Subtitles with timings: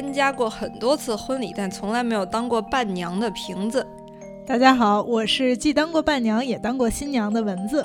[0.00, 3.84] 参加过很多次婚礼，但从来没有当过伴娘的瓶子。
[4.46, 7.84] 大家好，我是既当过伴娘也当过新娘的蚊子。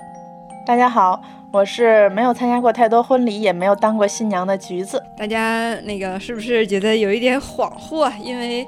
[0.63, 1.19] 大家好，
[1.51, 5.01] 我是没有参加过太多婚礼，也没有当过新娘的橘子。
[5.17, 8.15] 大家那个是不是觉得有一点恍惚啊？
[8.21, 8.63] 因为。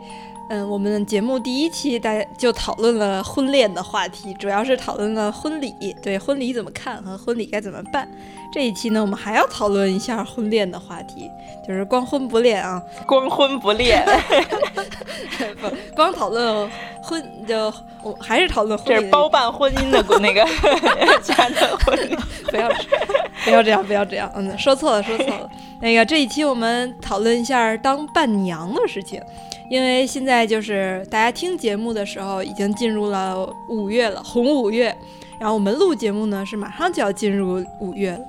[0.48, 8.08] 嗯，我们节目第一期大家就讨论了婚恋的话题，主要是讨论了婚礼，对婚礼怎么看和婚礼该怎么办。
[8.54, 11.30] 这一期呢，我们还要讨论一下婚恋的话题，
[11.68, 14.06] 就是光婚不恋啊，光婚不恋，
[15.60, 16.70] 不光讨论
[17.02, 17.74] 婚，就
[18.04, 20.46] 我还是讨论婚 这是包办婚姻的那个
[21.24, 22.16] 家的婚礼，
[22.52, 22.70] 不要
[23.44, 25.50] 不要这样，不要这样，嗯，说错了，说错了。
[25.82, 29.20] 那个这一期我们讨论一下当伴娘的事情。
[29.70, 34.96] 因为现在就是大家听节目的时候，已经进入了五月了，红五月。
[35.38, 38.20] 然后我们录节目呢，是马上就要进入五月了。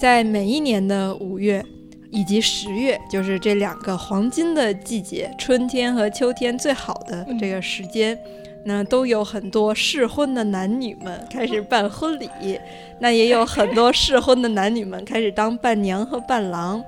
[0.00, 1.62] 在每一年的五月
[2.10, 8.16] 以及十月，就是这两个黄金的季节，春天和秋天最好的这个时间，
[8.64, 12.30] 那都有很多适婚的男女们开始办婚礼，
[13.00, 16.82] 那也有很多 适婚的男女们开始当伴娘和伴郎。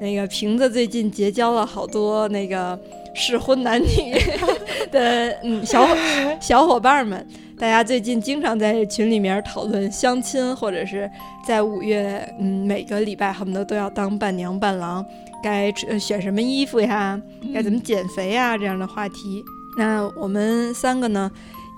[0.00, 2.78] 那个瓶子最近结交了好多那个。
[3.18, 4.14] 适婚男女
[4.92, 5.96] 的嗯小伙
[6.40, 7.26] 小伙伴们，
[7.58, 11.10] 大家最近经常在群里面讨论相亲，或者是
[11.44, 15.04] 在五月嗯每个礼拜恨不得都要当伴娘伴郎，
[15.42, 17.20] 该选什么衣服呀？
[17.52, 18.56] 该怎么减肥呀？
[18.56, 19.44] 这样的话题。
[19.76, 21.30] 那我们三个呢，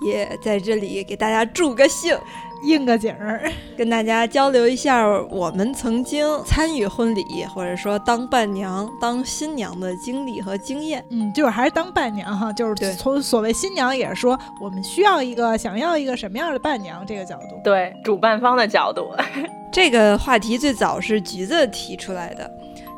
[0.07, 2.17] 也在这里给大家助个兴。
[2.63, 11.05] 应个景儿，跟大家交流一下我们曾经参与婚礼，或者说当伴娘、当新娘的经历和经验。
[11.11, 17.61] 嗯，就是还是当伴娘哈，就是从所谓新娘也是说，我们需要一个想要一个什么样的伴娘这个角度。
[17.65, 19.11] 对，主办方的角度。
[19.73, 22.51] 这个话题最早是橘子提出来的。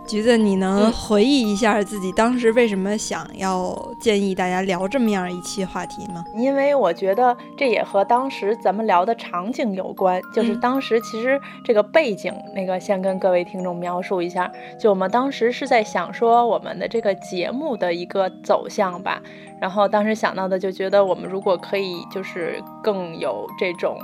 [0.07, 6.23] 橘子，你能回忆一下自己当时为什么想要建议大家聊这么样一期话题吗？
[6.35, 19.23] 因为我觉得这也和当时咱们聊的场景有关，就是当时其实这个背景，那个先跟各位听众描述一下，就我们当时是在想说我们的这个节目的一个走向吧，
[19.61, 23.97] 然后当时想到的就觉得我们如果可以就是更有这种。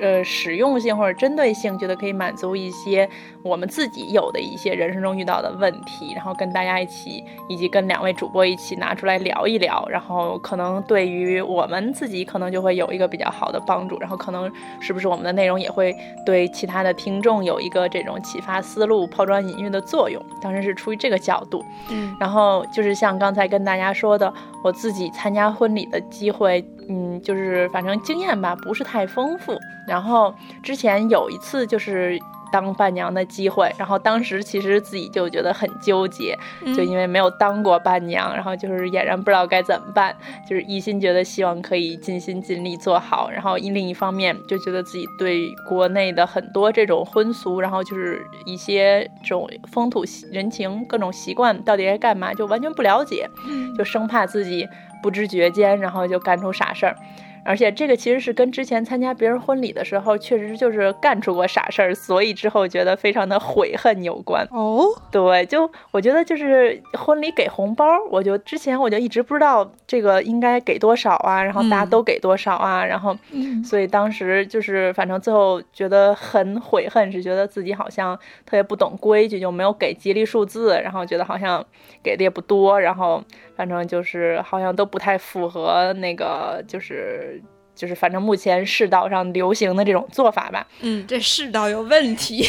[0.00, 3.08] 呃，实用性或者针对性，觉得可以满足一些
[3.42, 14.50] 我们自己有的一些人生中遇到的问题，然后跟大家一起，以及跟两位主播一起拿出来聊一聊，然后可能对于我们自己可能就会有一个比较好的帮助，然后可能
[14.80, 15.94] 是不是我们的内容也会
[16.26, 20.22] 对其他的听众有一个这种启发思路、抛砖引玉的作用。
[20.42, 26.62] 当时是出于这个角度，嗯，然后就是像刚才跟大家说的，我自己参加婚礼的机会。
[26.88, 29.58] 嗯，就是反正经验吧，不是太丰富。
[29.86, 32.18] 然后之前有一次就是
[32.50, 36.38] 当伴娘的机会，然后当时其实自己就觉得很纠结，
[36.74, 40.14] 就因为没有当过伴娘，然后就是俨然不知道该怎么办，
[40.48, 53.28] 就是一心觉得希望可以尽心尽力做好，然后另一方面就觉得自己对国内的很多这种婚俗，然后就是一些这种风土人情、各种习惯到底该干嘛，就完全不了解，
[53.76, 54.66] 就生怕自己。
[55.02, 56.96] 不知觉间，然后就干出傻事儿。
[57.44, 64.46] 而且这个其实是跟之前参加别人婚礼的时候，确实就是干出过傻事儿，所以之后觉得非常的悔恨有关。
[64.50, 73.16] 哦，对，就我觉得就是婚礼给红包，我就之前我就一直不知道这个应该给多少啊，然后大家都给多少啊，然后，
[73.64, 81.64] 所以当时就是反正最后觉得很悔恨，是觉得自己好像特别不懂规矩，就没有给吉利数字，然后觉得好像
[82.02, 83.24] 给的也不多，然后
[83.58, 87.42] 反正就是好像都不太符合那个就是。
[87.78, 92.44] 就是反正目前世道上流行的这种做法吧，嗯，这世道有问题，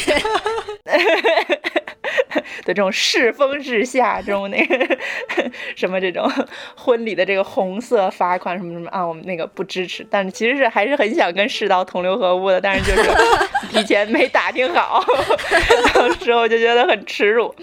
[2.64, 4.98] 对，这种世风日下这种那个
[5.74, 6.30] 什么这种
[6.76, 10.06] 婚礼的这个红色罚款什么什么啊，我们那个不支持。
[10.10, 13.10] 但是其实是还是很想跟世道同流合污的，但是就是
[13.70, 15.02] 提前没打听好，
[15.94, 17.54] 到时候就觉得很耻辱，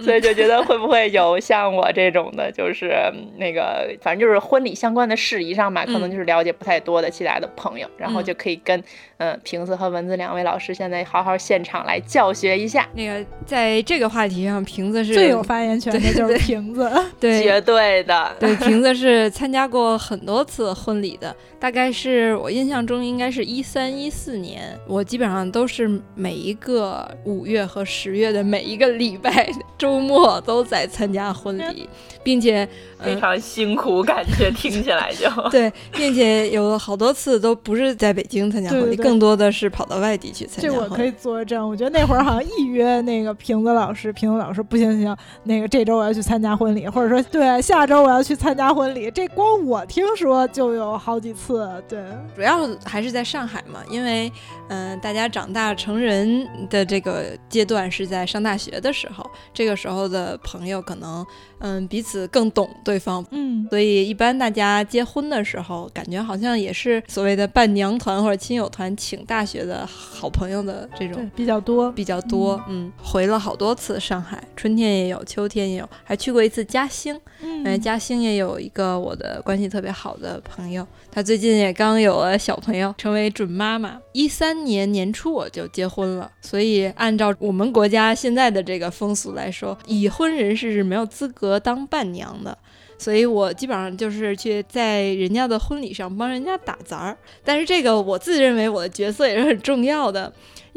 [0.00, 2.94] 所以就觉得会不会有像我这种的，就是
[3.36, 8.82] 那个反正就是婚礼相关的事宜上吧，可能就是了解不太多的其他的朋友，然后就可以跟
[9.18, 12.88] 嗯瓶子和蚊子两位老师现在好好现场来教学一下。
[12.94, 16.90] 那个在这个话题上，瓶子是最有发言权的，就是瓶子，
[17.20, 31.88] 对，绝对的，对，瓶子是参加过很多次婚礼的，大概是我印象中应该是一三一四年，我基本上都是每一个五月和十月的每一个礼拜周末都在参加婚礼，
[32.22, 32.68] 并且
[33.02, 40.68] 非常辛苦，感觉听起来就 对，并且有好多次都不是在北京参加婚礼，更多的是跑到外地去参加。
[40.68, 51.68] 这我可以作证，我觉得那会儿好像一约那个瓶子老师，瓶子老师不行行，那个这周我要去参加婚礼，或者说对下周我要去参加婚礼，这光我听说就有好几次。
[51.88, 52.04] 对，
[52.34, 54.30] 主要还是在上海嘛，因为
[54.68, 61.24] 嗯，大家长大成人的这个阶段是在上大学的时候，这个时候的朋友可能。
[61.58, 72.62] 嗯，彼此更懂对方，嗯，所以一般大家结婚的时候，感觉好像也是所谓的伴娘团或者亲友团，请大学的好朋友的这种比较多，比较多。
[72.68, 74.25] 嗯，回了好多次上海，
[74.56, 77.18] 春天也有，秋天也有，还去过一次嘉兴。
[77.42, 84.00] 嗯，嘉兴也有一个我的关系特别好的朋友，她最近也刚有了小朋友，成为准妈妈。
[84.12, 91.60] 一三年年初我就结婚了，所以按照我们国家现在的这个风俗来说，已婚人士是没有资格。
[91.60, 92.56] 当伴娘的，
[92.98, 97.16] 所以我基本上就是去在人家的婚礼上帮人家打杂儿。
[97.44, 100.32] 但是这个我自认为我的角色也是很重要的。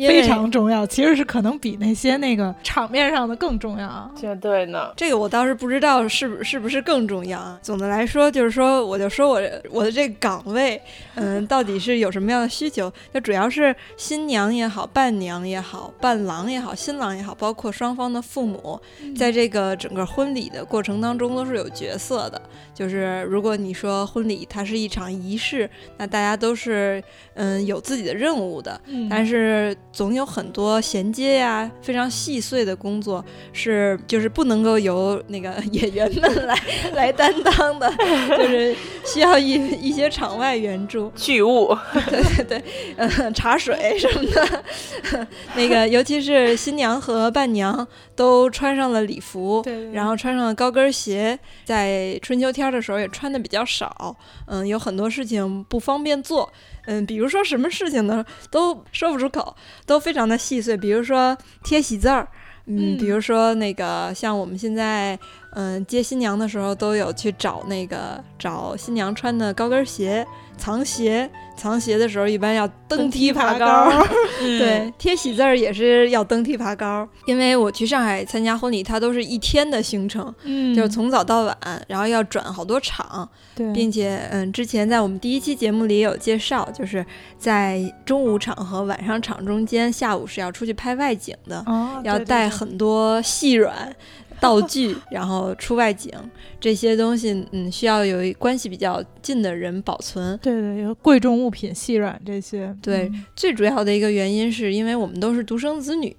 [0.07, 4.11] 非常重要，其实是可能比那些那个场面上的更重要。
[4.15, 7.59] 绝对呢，这个我倒是不知道是不是不是更重要啊。
[7.61, 10.81] 总的来说，就是说，我就说我我的这个岗位，
[11.15, 12.91] 嗯，到底是有什么样的需求？
[13.13, 18.79] 就主要是新娘也好，伴娘也好，伴郎也好，新郎也好，包括双方的父母，
[19.17, 22.41] 在这个整个婚礼的过程当中都是有角色的。
[22.73, 27.03] 就是如果你说婚礼它是一场仪式，那大家都是
[27.33, 28.79] 嗯有自己的任务的，
[29.09, 29.75] 但是。
[29.91, 36.55] 总有很多衔接呀，非常细碎的工作是就是不能够由那个演员们来
[36.93, 37.91] 来担当的，
[38.29, 38.75] 就是
[39.05, 42.63] 需要一一些场外援助，剧务，对 对对，
[42.97, 54.15] 嗯，茶水什么的， 那个尤其是新娘和伴娘都穿上了礼服，对，然后穿上了高跟鞋，在春秋天的时候也穿的比较少，
[54.45, 56.51] 嗯，有很多事情不方便做。
[56.85, 59.55] 嗯，比如说什么事情呢，都说不出口，
[59.89, 60.77] 都非常的细碎。
[60.77, 62.27] 比如说贴喜字儿，
[62.67, 65.17] 嗯，比如说那个像我们现在，
[65.53, 70.23] 嗯，接新娘的时候都有去找那个找新娘穿的高跟鞋。
[70.55, 71.27] 藏鞋，
[71.59, 73.91] 藏鞋的时候一般要登梯爬高，
[74.39, 77.07] 对，贴喜字儿也是要登梯爬高。
[77.25, 81.57] 因为我去上海参加婚礼，它都是一天的行程，嗯，就是从早到晚，
[81.87, 87.05] 然后要转好多场，对，并且，嗯，之前在我们第一期节目里也有介绍，就是
[87.37, 91.63] 在中午场和晚上场中间，下午是要出去拍外景的，
[92.03, 93.93] 要带很多细软。
[94.41, 96.11] 道具，然后出外景
[96.59, 100.37] 这些东西，嗯，需要有关系比较近的人保存。
[100.41, 102.75] 对对，有贵重物品、细软这些。
[102.81, 106.15] 对，最主要的一个原因是因为我们都是独生子女，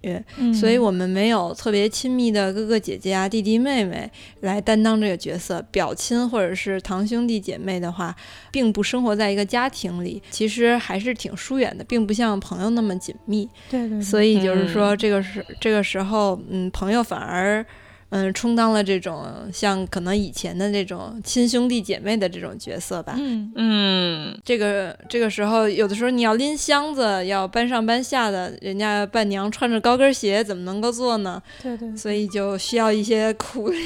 [0.54, 4.10] 所以我们没有特别亲密的哥哥姐姐啊、弟弟妹妹
[4.40, 5.64] 来担当这个角色。
[5.70, 8.14] 表亲或者是堂兄弟姐妹的话，
[8.50, 13.48] 并不生活在一个家庭里，其实还是挺疏远的，并不像朋友那么紧密。
[13.70, 14.00] 对对。
[14.00, 17.64] 所以就是说，这个时这个时候，嗯，朋友反而。
[18.10, 23.14] 嗯，充当了这种像可能以前的那种亲兄弟姐妹的这种角色吧。
[23.18, 31.40] 嗯嗯，这个这个时候，有的时候你要拎箱子，要搬上搬下的，人家伴娘穿着高跟鞋，怎么能够做呢？
[31.62, 31.96] 对对。
[31.96, 33.78] 所以就需要一些苦力。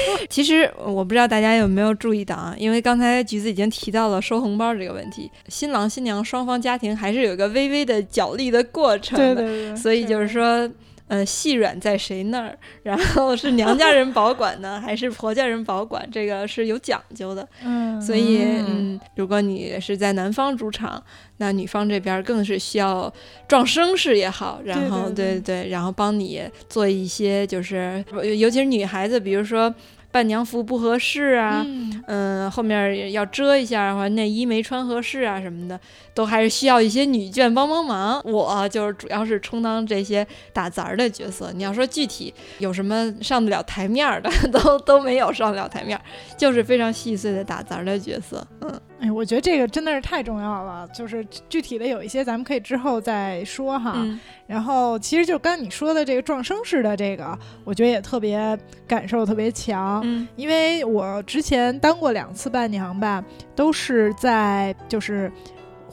[0.28, 9.34] 其实我不知道大家有没有注意到啊，因为刚才橘子已经提到了收红包这个问题，新郎新娘双方家庭还是有一个微微的角力的过程的。
[9.34, 9.76] 对对对。
[9.76, 10.70] 所以就是说。
[11.08, 12.58] 呃，细软在谁那儿？
[12.82, 16.08] 然后是娘家人保管呢，还是婆家人保管？
[16.10, 17.48] 这个是有讲究的。
[17.64, 21.02] 嗯，所以嗯，如果你是在男方主场，
[21.36, 23.12] 那女方这边更是需要
[23.46, 28.04] 壮声势也好，然后对对对，然后帮你做一些，就是
[28.38, 29.74] 尤其是女孩子，比如说。
[30.16, 35.78] 伴娘服不合适啊，嗯嗯，后面要遮一下，或者内衣没穿合适啊什么的，
[36.14, 38.18] 都还是需要一些女眷帮帮忙。
[38.24, 41.52] 我就是主要是充当这些打杂儿的角色。
[41.54, 46.00] 你要说具体有什么上得了台面儿的， 都都没有上得了台面儿，
[46.38, 48.42] 就是非常细碎的打杂儿的角色。
[48.62, 53.92] 嗯哎，我觉得这个真的是太重要了，就是具体的有一些咱们可以之后再说哈。
[53.96, 63.24] 嗯然后其实就刚你说的这个撞声式的这个，我觉得也特别感受特别强，嗯因为我之前当过两次伴娘吧，
[63.56, 65.30] 都是在就是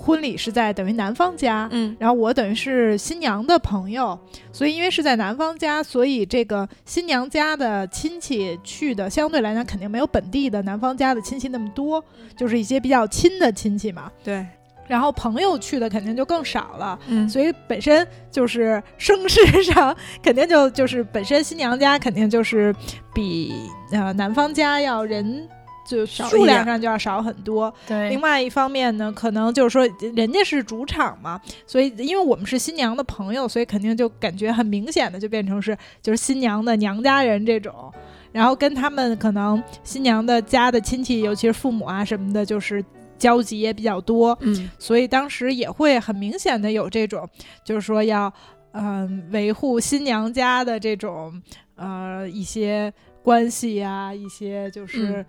[0.05, 1.95] 婚礼是在等于男方家，嗯。
[1.97, 4.19] 然后我等于是新娘的朋友，
[4.51, 12.03] 所以因为是在男方家，所以这个新娘家的亲戚去的相对来讲肯定没有本地的男方家的亲戚那么多，
[12.35, 14.11] 就是一些比较亲的亲戚嘛。
[14.23, 14.45] 对，
[14.87, 17.29] 然后朋友去的肯定就更少了，嗯。
[17.29, 22.75] 所以本身就是声势上肯定就就是本身新娘家肯定就是
[23.13, 23.53] 比
[23.91, 25.47] 呃男方家要人
[25.85, 27.73] 就数量上就要少很多。
[27.87, 37.91] 对另外一方面呢，可能就是说人家是主场嘛，所以因为我们是新娘的朋友，所以肯定就感觉很明显的就变成是就是新娘的娘家人这种。
[38.31, 42.83] 然后跟他们可能新娘的家的亲戚，尤其是父母啊什么的，就是
[43.17, 44.35] 交集也比较多。
[44.41, 47.29] 嗯所以当时也会很明显的有这种，
[47.63, 48.33] 就是说要
[48.71, 51.39] 嗯、维护新娘家的这种
[51.75, 55.25] 呃一些关系呀、一些就是嗯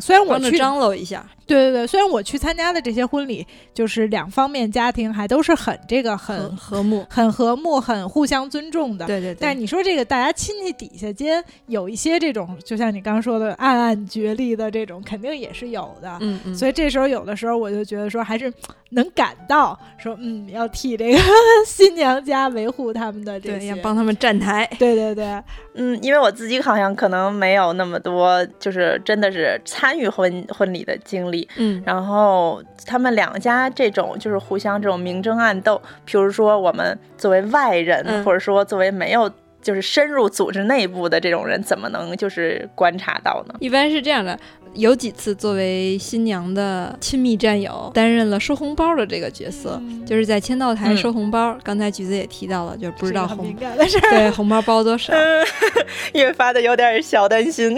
[0.00, 1.24] 虽然我去张罗一下。
[1.46, 9.06] 对对对，虽然我去参加的这些婚礼，就是两方面家庭还都是很这个很和睦，很和睦、很互相尊重的。
[9.06, 16.18] 对对对，但你说这个大家亲戚底下间有一些这种，就像你刚刚说的暗暗角力的这种，肯定也是有的。
[16.20, 18.52] 嗯嗯，所以这时候有的时候我就觉得说，还是
[18.90, 21.18] 能感到说，嗯，要替这个
[21.64, 24.68] 新娘家维护他们的这对些，要帮他们站台。
[24.78, 25.42] 对对对，
[25.76, 31.48] 嗯，因为我自己好像可能没有那么多，就是真的是参与婚婚礼的经历。
[31.56, 43.54] 嗯然后他们两家这种就是互相这种明争暗斗，比如说我们作为外人，嗯或者说作为没有就是深入组织内部的这种人，怎么能就是观察到呢？
[43.60, 44.38] 一般是这样的，
[44.74, 51.58] 有几次作为新娘的亲密战友，担任了收红包的这个角色，嗯就是在签到台嗯收红包。
[51.64, 54.10] 刚才橘子也提到了，就是不知道红敏感的 事儿。
[54.10, 55.12] 对红包包多少。
[56.14, 57.76] 越发的有点小担心。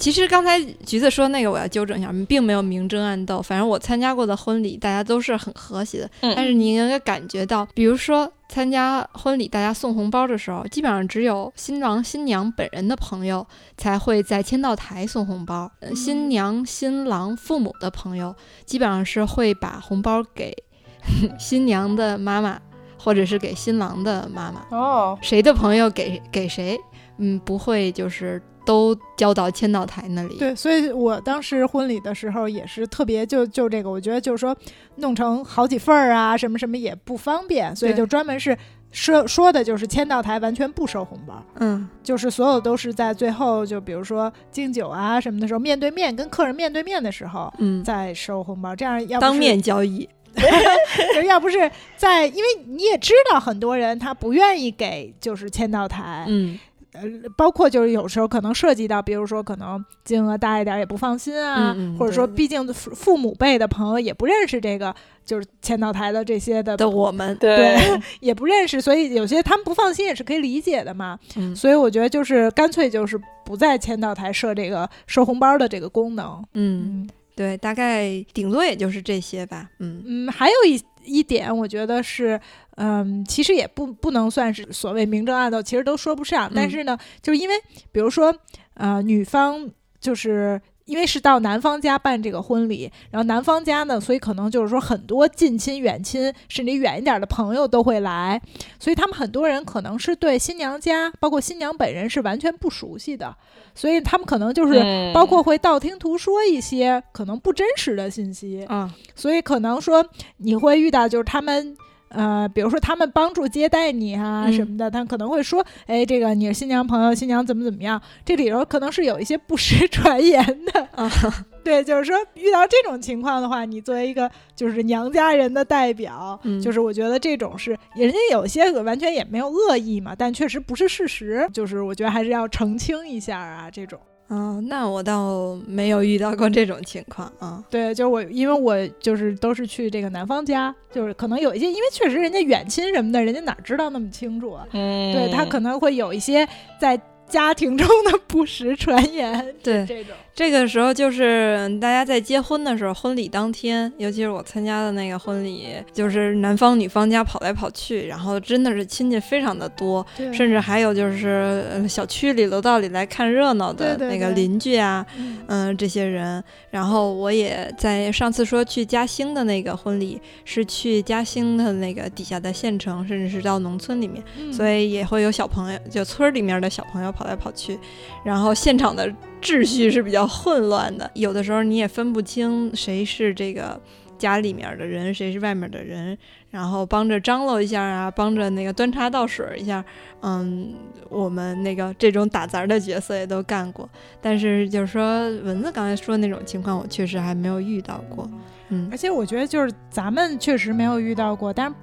[0.00, 3.42] 其实刚才橘子说那个，我要纠正一下，并没有明争暗斗。
[3.42, 6.10] 反正我参加过的婚礼，大家都是很和谐的。
[6.22, 15.70] 嗯但是你应该感觉到，比如说参加婚礼，大家送红包的时候，基本上只有新郎新娘本人的朋友才会在签到台送红包。
[15.80, 20.56] 呃新娘新郎父母的朋友基本上是会把红包给
[21.38, 22.58] 新娘的妈妈，
[22.98, 24.64] 或者是给新郎的妈妈。
[24.74, 26.78] 哦，谁的朋友给给谁，
[27.18, 28.40] 嗯，不会就是
[28.70, 30.36] 都交到签到台那里。
[30.38, 34.56] 对，所以我当时婚礼的时候也是特别就就这个，我觉得就是说
[34.96, 38.56] 弄成好几份儿啊，什么什么也不方便，所以就专门是
[38.92, 50.08] 说说的就是签到台完全不收红包，嗯，就是所有都是在最后就比如说敬酒啊什么的时候，面对面跟客人面对面的时候嗯，再收红包，这样要当面交易。
[51.12, 56.56] 就要不是在，因为你也知道很多人他不愿意给就是签到台，嗯，
[56.92, 57.02] 呃，
[57.36, 64.94] 包括就是有时候可能涉及到，比如说可能金额大一点儿也不放心啊，嗯嗯或者说毕竟父父母辈的朋友也不认识这个
[65.24, 67.78] 就是签到台的这些的，的我们，对，
[68.20, 71.18] 也不认识，所以有些他们不放心也是可以理解的嘛。
[71.36, 76.42] 嗯所以我觉得就是干脆就是不在签到台设这个收红包的这个功能。
[76.54, 79.68] 嗯，嗯对，大概顶多也就是这些吧。
[79.78, 82.38] 嗯嗯，还有一一点，我觉得是，
[82.80, 86.50] 嗯，其实也不不能算是所谓明争暗斗，其实都说不上。
[86.54, 87.54] 但嗯是呢，就是因为
[87.92, 88.34] 比如说，
[88.74, 89.70] 呃，女方
[90.00, 90.60] 就是。
[90.86, 98.42] 因为是到男方家办这个婚礼，然后男方家呢，所以可能就是说很多近亲、远亲，甚至远一点的朋友都会来，
[98.80, 103.32] 所以他们很多人可能是对新娘家，包括新娘本人是完全不熟悉的，
[103.72, 110.04] 所以他们可能就是嗯包括会道听途说一些可能不真实的信息，啊，所以可能说
[110.38, 111.76] 你会遇到就是他们。
[112.10, 120.88] 呃，比如说他们帮助接待你啊嗯什么的，他可能会说，哎，这个你是新娘朋友，新娘怎么怎么样，这里头可能是有一些不实 传言的。
[120.92, 121.10] 啊，
[121.64, 133.98] 对，就是说遇到这种情况的话，你作为一个就是娘家人的代表，嗯就是我觉得这种是人家有些完全也没有恶意嘛，但确实不是事实，就是我觉得还是要澄清一下啊，这种。
[134.30, 137.62] 哦，那我倒没有遇到过这种情况啊。
[137.68, 144.64] 对，就是我，因为我就是都是去这个男方家，就是可能有一些，因为确实人家远亲什么的，人家哪知道那么清楚啊？
[144.72, 146.48] 嗯，对他可能会有一些
[146.80, 149.54] 在家庭中的 不实传言。
[149.62, 166.42] 对这种，这个时候就是大家在结婚的时候，婚礼当天，尤其是我参加的那个婚礼，就是男方女方家跑来跑去，然后真的是亲戚非常的多，甚至还有就是呃小区里、楼道里来看热闹的那个邻居啊，嗯嗯，这些人。
[166.70, 177.78] 然后我也在上次说去嘉兴的那个婚礼，是去嘉兴的那个底下的县城，甚至是到农村里面，嗯所以也会有小朋友，就村儿里面的小朋友跑来跑去，
[178.24, 183.80] 然后现场的秩序是比较混乱的，有的时候你也分不清谁是这个
[184.18, 186.16] 家里面的人，谁是外面的人，
[186.50, 189.82] 然后帮着张罗一下啊，帮着那个端茶倒水一下，
[190.20, 190.74] 嗯，
[191.08, 193.88] 我们那个这种打杂的角色也都干过，
[194.20, 198.28] 但是就是说蚊子刚才说那种情况，我确实还没有遇到过，
[198.68, 198.88] 嗯。
[198.90, 201.74] 而且我觉得就是咱们确实没有遇到过，但是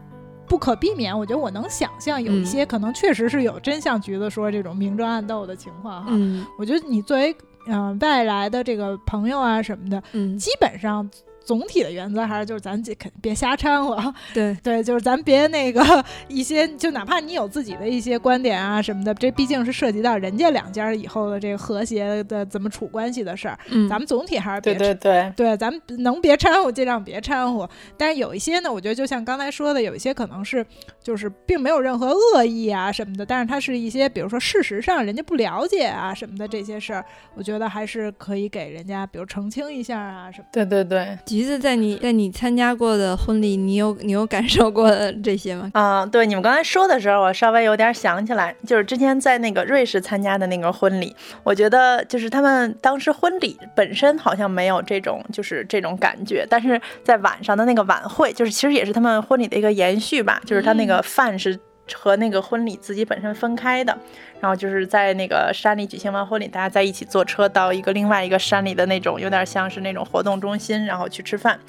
[0.48, 6.08] 不可避免，我觉得我能想象有一嗯些可能确实是有真像橘子说这种明争暗斗的情况哈。
[6.12, 7.36] 嗯我觉得你作为
[7.68, 11.10] 嗯、呃外来的这个朋友啊什么的，嗯，基本上。
[11.48, 15.82] 总体的原则还是就是咱这肯别瞎掺和，对， 对，就是咱别那个
[16.28, 27.70] 一些，就哪怕你有自己的一些观点啊什么的，这毕竟是涉及到人家两家以后的这个和谐的怎么处关系的事儿，嗯，咱们总体还是别对对对，对，咱们能别掺和尽量别掺和。
[27.98, 30.66] 但是有一些呢，我觉得就像刚才说的，有一些可能是
[31.02, 40.66] 就是并没有任何恶意啊什么的，但是它是一些比如说事实上人家不了解啊什么的这些事儿，我觉得还是可以给人家比如澄清一下啊什么的。
[40.66, 44.90] 对对对，橘子在你在你参加过的婚礼，你有你有感受过
[45.24, 45.70] 这些吗？
[45.76, 61.60] 嗯，对，你们刚才说的时候，我稍微有点想起来，就是之前在那个瑞士参加的那个婚礼，我觉得就是他们当时婚礼本身好像没有这种就是这种感觉，但是在晚上的那个晚会，就是其实也是他们婚礼的一个延续吧，就是他那个饭是
[61.94, 63.96] 和那个婚礼自己本身分开的。
[64.40, 71.60] 然后就是在那个山里举行完婚礼，大家在一起坐车到一个另外一个山里的那种，有点像是那种活动中心，然后去吃饭。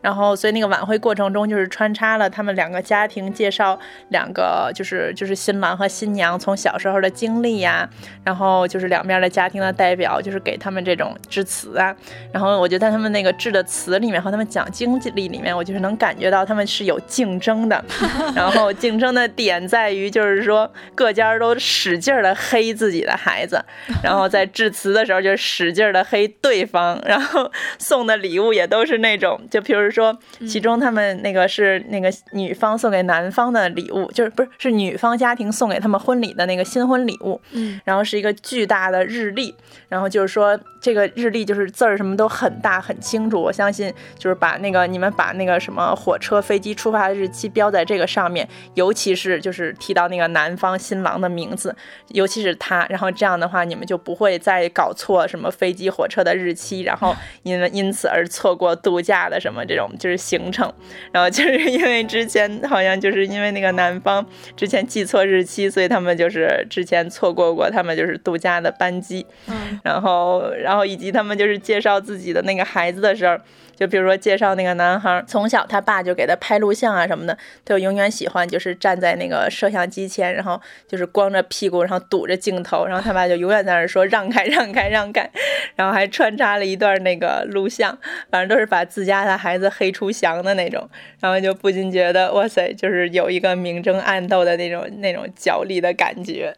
[0.00, 3.78] 然后所以那个晚会过程中，就是穿插了他们两个家庭介绍
[4.08, 7.88] 两个，就是就是新郎和新娘从小时候的经历呀，
[8.24, 11.94] 然后就是两边的家庭的代表，就是给他们这种致辞啊。
[12.32, 17.84] 然后我觉得他们那个致的词里面和他们讲经历里面，我就是能感觉到他们是有竞争的。
[18.34, 23.62] 然后竞争的点在于，就是说各家都使劲的黑自己的孩子，
[24.02, 30.16] 然后在致辞的时候就使劲的黑对方，然后送的礼物也都是那种，就比如说，
[30.48, 39.54] 其中他们那个是那个女方送给男方的礼物，就是不是是女方家庭送给他们婚礼的那个新婚礼物，嗯，然后是一个巨大的日历，
[39.88, 51.74] 然后就是说这个日历就是字儿什么都很大很清楚，我相信就是把那个你们把那个什么火车飞机出发的日期标在这个上面，尤其是就是提到那个男方新郎的名字，
[52.10, 60.72] 尤其是他，然后这样的话你们就不会再搞错什么飞机火车的日期，然后因为因此而错过度假的什么这种就是行程，
[61.10, 64.24] 然后就是因为之前好像就是因为那个男方
[64.56, 69.80] 之前记错日期，所以他们就是之前错过过他们就是度假的班机，嗯。
[69.82, 73.38] 然后然后然后以及他们就是介绍自己的那个孩子的时候。
[73.76, 80.58] 就比如说介绍那个男孩，从小他爸就给他拍录像啊什么的，他就永远喜欢就是站在那个摄像机前，然后
[80.88, 85.30] 就是光着屁股，然后堵着镜头，然后他爸就永远在那说让开让开让开，
[85.74, 87.98] 然后还穿插了一段那个录像，
[88.30, 90.88] 反正都是把自家的孩子黑出翔的那种，
[91.20, 96.56] 然后就不禁觉得哇塞，就是有一个明争暗斗的那种那种角力的感觉。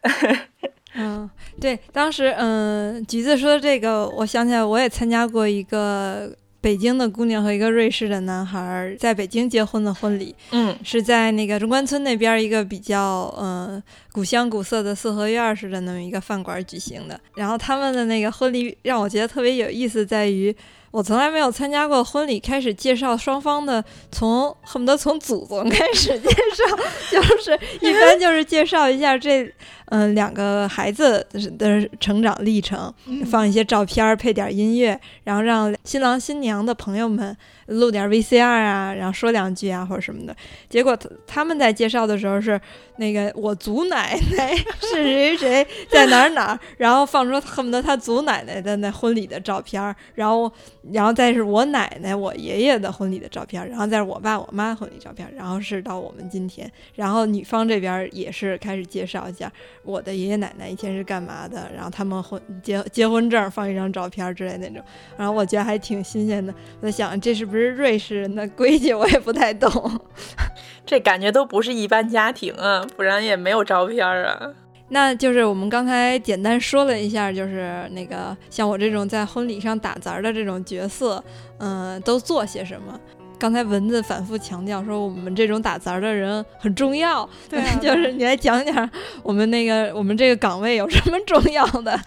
[0.98, 1.30] 嗯，
[1.60, 13.80] 对，当时嗯，橘子说这个，我想起来，我也参加过一个北京的姑娘和一个瑞士的男孩儿在北京结婚的婚礼，嗯是在那个中关村那边儿一个比较嗯
[14.10, 17.18] 古香古色的四合院儿似的那么一个饭馆举行的。
[17.36, 20.54] 然后他们的那个婚礼让我觉得特别有意思，在于
[20.90, 26.76] 我从来没有参加过婚礼，开始介绍双方的，从恨不得从祖宗开始介绍，
[27.12, 29.52] 就是一般就是介绍一下这
[29.86, 31.26] 嗯两个孩子
[31.58, 40.34] 的成长历程，嗯放一些照片儿，配点音乐，然后让新郎新娘的朋友们录点 VCR 啊，然后说两句啊或者什么的。
[40.68, 42.58] 结果他他们在介绍的时候是
[42.96, 50.50] 那个我祖奶奶 是谁谁谁在哪儿哪儿，然后放出恨不得他祖奶奶的那婚礼的照片儿，然后
[50.92, 64.82] 然后再是我奶奶我爷爷的婚礼的照片，然后再是我爸我妈婚礼照片，然后是到我们今天，然后女方这边也是开始介绍一下我的爷爷奶奶以前是干嘛的，然后他们婚结结婚证放一张照片之类那种，
[65.16, 66.54] 然后我觉得还挺新鲜的。
[66.80, 70.00] 我在想这是不是瑞士人的规矩，我也不太懂。
[70.86, 74.54] 这感觉都不是一般家庭啊，不然也没有照片啊。
[74.90, 81.22] 那就是我们刚才简单说了一下，就是那个像我这种在婚礼上打杂的这种角色，
[81.58, 82.98] 嗯、都做些什么。
[83.38, 87.28] 刚才蚊子反复强调说，我们这种打杂的人很重要。
[87.48, 88.88] 对啊 就是你来讲讲
[89.22, 91.98] 我们那个我们这个岗位有什么重要的？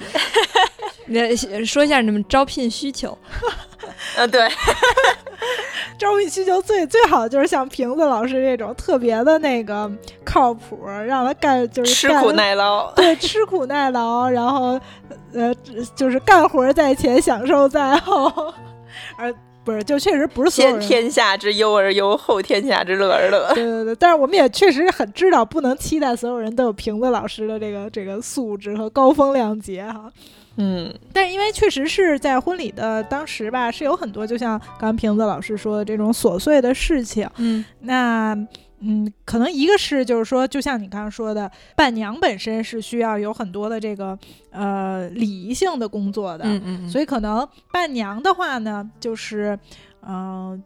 [1.08, 3.18] 你来说一下你们招聘需求。
[4.16, 4.48] 呃， 对，
[5.98, 9.92] 招聘需求最最好就是像瓶子老师这种特别的那个
[10.24, 12.92] 靠谱，让他干就是吃苦耐劳。
[12.94, 14.80] 对，吃苦耐劳，然后
[15.34, 15.54] 呃，
[15.96, 18.54] 就是干活在前，享受在后，
[19.18, 20.50] 而不是就确实不是。
[20.50, 23.54] 先天下之忧而忧，后天下之乐而乐。
[23.54, 30.12] 对对对，但是我们也确实很知道，不能期待所有人都有瓶子老师的这个这个素质和高风亮节哈。
[30.58, 38.36] 嗯，但是因为确实是在婚礼的当时吧，是有很多就像刚刚瓶子老师说的这种琐碎的事情，嗯那
[38.82, 44.18] 嗯，可能一个是就是说，就像你刚刚说的，伴娘本身是需要有很多的这个
[44.52, 49.58] 呃礼仪性的工作的，嗯嗯，所以可能伴娘的话呢，就是
[50.02, 50.52] 嗯。
[50.52, 50.62] 呃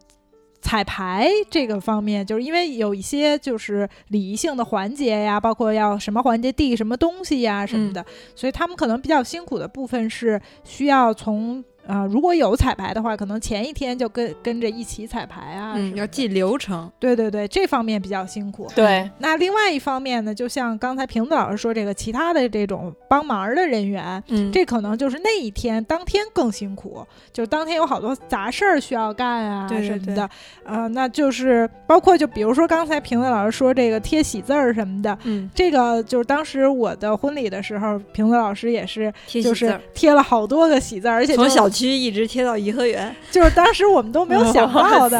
[0.62, 16.90] 彩排这个方面，就是因为有一些就是礼仪性的环节呀，包括要什么环节递什么东西呀什么的，所以他们可能比较辛苦的部分是需要从啊、如果有彩排的话，可能前一天就跟跟着一起彩排啊，要记流程。
[16.98, 18.70] 对对对，这方面比较辛苦。
[18.74, 30.28] 对，那另外一方面呢，就像刚才瓶子老师说，这个其他的这种帮忙的人员，嗯，这可能就是那一天当天更辛苦，就是当天有好多杂事儿需要干啊对对什么的，
[30.64, 35.16] 呃，那就是包括就比如说刚才瓶子老师说这个贴喜字儿什么的。
[35.24, 43.14] 嗯，这个就是当时我的婚礼的时候，瓶子老师也是，就是贴了好多个喜字儿，而且就是从小区一直贴到颐和园。
[43.30, 45.18] 就是当时我们都没有想到的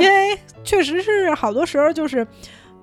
[0.00, 2.26] 因为确实是好多时候就是，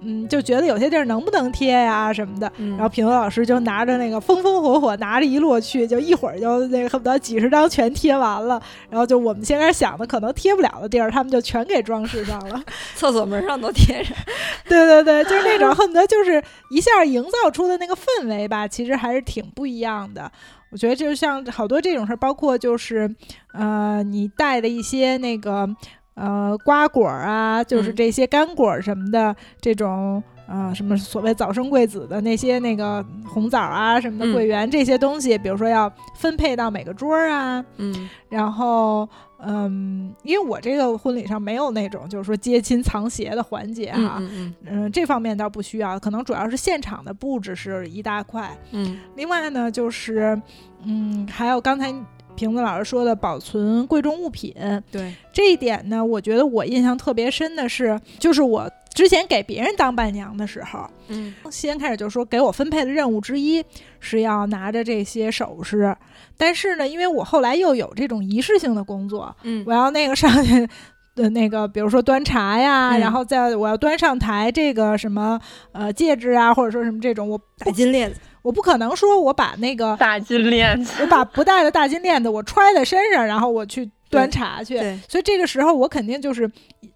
[0.06, 2.52] 嗯，就觉得有些地儿能不能贴呀什么的。
[2.58, 8.62] 嗯，然后评委老师就拿着那个风风火火拿着一摞去，就一会儿就那个恨不得几十张全贴完了。
[8.90, 12.62] 然后就我们先开始想的可能贴不了的地儿，他们就全给装饰上了。
[12.96, 14.16] 厕所门上都贴上。
[14.68, 20.32] 对对对，就是那种恨不得就是一下营造出的那个氛围吧，其实还是挺不一样的。
[20.70, 23.08] 我觉得就像好多这种事儿，包括就是
[23.54, 25.70] 呃，你带的一些那个
[26.16, 39.08] 呃瓜果儿啊，就是嗯这些干果儿什么的，这种呃什么所谓早生贵子的那些那个红枣啊什么的嗯桂圆这些东西，比如说要分配到每个桌儿啊，嗯然后。
[39.46, 48.50] 嗯，因为我这个婚礼上没有那种就是说接亲藏鞋的环节哈，嗯嗯嗯，这方面倒不需要，可能主要是现场的布置是一大块。
[48.72, 50.42] 嗯另外呢，就是
[50.86, 51.94] 嗯，还有刚才
[52.36, 54.54] 瓶子老师说的保存贵重物品。
[54.92, 61.34] 对，这一点呢，我觉得我印象特别深的是，就是我之前给别人当伴娘的时候，嗯。
[61.50, 63.64] 先开始就说给我分配的任务之一
[64.00, 65.96] 是要拿着这些首饰，
[66.38, 69.64] 但是呢，因为我后来又有这种仪式性的工作，嗯。
[69.66, 70.68] 我要那个上去
[71.16, 73.00] 的那个，比如说端茶呀，嗯。
[73.00, 75.40] 然后再我要端上台这个什么
[75.72, 78.20] 呃戒指啊，或者说什么这种，我大金链子。
[78.44, 84.78] 我不可能说我把那个大金链子，我把不戴的大金链子我揣在身上，然后我去端茶去，
[85.10, 86.50] 所以这个时候我肯定就是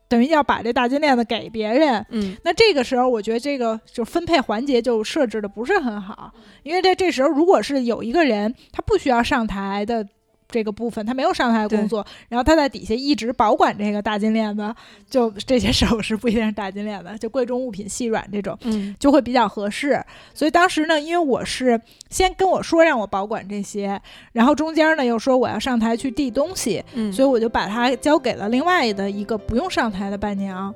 [0.07, 2.05] 等于要把这大金链子给别人。
[2.11, 6.31] 嗯那这个时候，我觉得这个就分配环节就设置的不是很好，
[6.63, 10.05] 因为在这时候，如果是有一个人他不需要上台的
[10.49, 14.73] 这个部分，他没有上台工作，然后他在底下一直保管这个大金链子，
[15.09, 18.57] 就这些首饰不一定是大金链子，就贵重物品细软这种。
[18.61, 21.79] 嗯就会比较合适，所以当时呢，因为我是
[22.09, 30.73] 先跟我说让我保管这些，然后中间呢又说我要上台去递东西，嗯，所以我就把它交给了另外的一个不用上台的伴娘。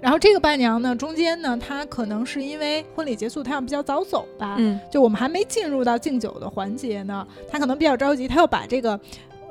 [0.00, 4.80] 然后这个伴娘呢，中间呢，她可能是因为婚礼结束，她要比较早走吧，嗯。
[4.90, 8.98] 就我们还没进入到敬酒的环节呢，她可能比较着急，她又把这个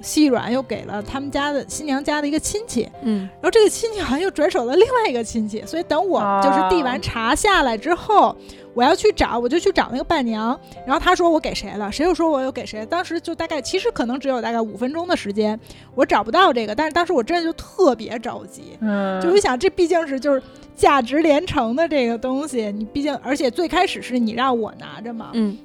[0.01, 3.29] 细软又给了他们家的新娘家的一个亲戚，嗯。
[3.35, 8.35] 然后这个亲戚好像又转手了另外一个亲戚，所以等我就是递完茶下来之后，
[8.73, 15.60] 我要去找，我就去找那个伴娘，然后他说我给谁了，谁又说我又给谁，当时就大概其实可能只有大概五分钟的时间，
[15.95, 20.41] 我找不到这个，但是当时我真的就特别着急，嗯，就我想这毕竟是就是
[20.75, 25.58] 价值连城的这个东西，你毕竟而且最开始是你让我拿着嘛，嗯，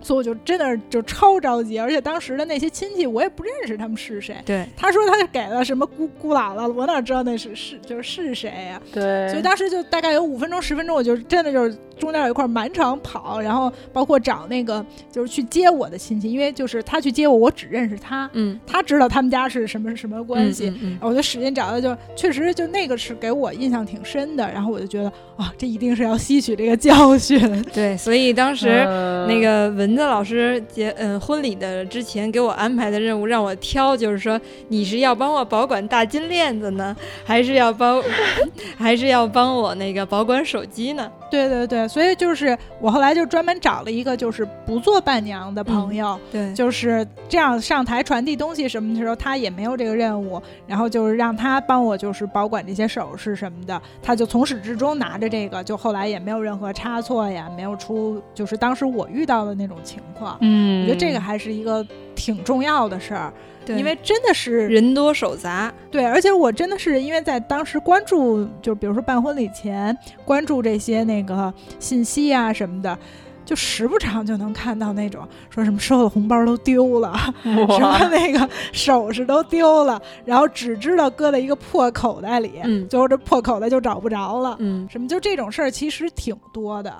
[0.00, 4.36] 所以我就真的就超着急，而且当时的那些亲戚我也不认识他们是谁。
[4.44, 20.68] 对，他说他给了什么姑姑姥姥，我哪知道那是是就是是谁呀、对，所以当时就大概有五分钟十分钟，我就真的就是中间有一块满场跑，然后包括找那个就是去接我的亲戚，因为就是他去接我，我只认识他，嗯，他知道他们家是什么什么关系。
[20.68, 24.48] 嗯嗯然后我就使劲找他，就确实就那个是给我印象挺深的。
[24.52, 27.40] 然后我就觉得啊，这一定是要吸取这个教训。
[27.72, 38.02] 对，所以当时呃那个蚊子老师结嗯婚礼的之前给我安排的任务，让我挑，就是说你是要帮我保管大金链子呢，还是要帮，
[38.76, 41.10] 还是要帮我那个保管手机呢？
[41.30, 60.38] 对对对，所以就是我后来就专门找了一个就是不做伴娘的朋友，对，就是这样上台传递东西什么的时候，他也没有这个任务，然后就是让他帮我就是保管这些首饰什么的，他就从始至终拿着这个，就后来也没有任何差错呀，没有出就是当时我遇到的那种情况。
[60.40, 63.36] 嗯，我觉得这个还是一个挺重要的事儿，对
[63.68, 72.98] 因为真的是人多手杂，对，而且我真的是因为在当时关注，就比如说办婚礼前关注这些那个信息啊什么的，
[73.44, 82.86] 就时不常就能看到那种说什么收的红包都丢了，什么，那个首饰都丢了，然后只知道搁在一个破口袋里，嗯。
[82.88, 86.92] 最后这破口袋就找不着了，嗯，什么就这种事儿其实挺多的。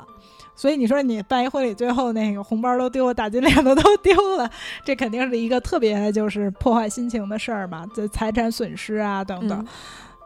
[0.55, 4.51] 所以你说你办一婚礼，最后那个红包都丢了，大金链子都丢了，
[4.85, 9.67] 这肯定是一个特别就是破坏心情的事儿嘛，这财产损失啊等等。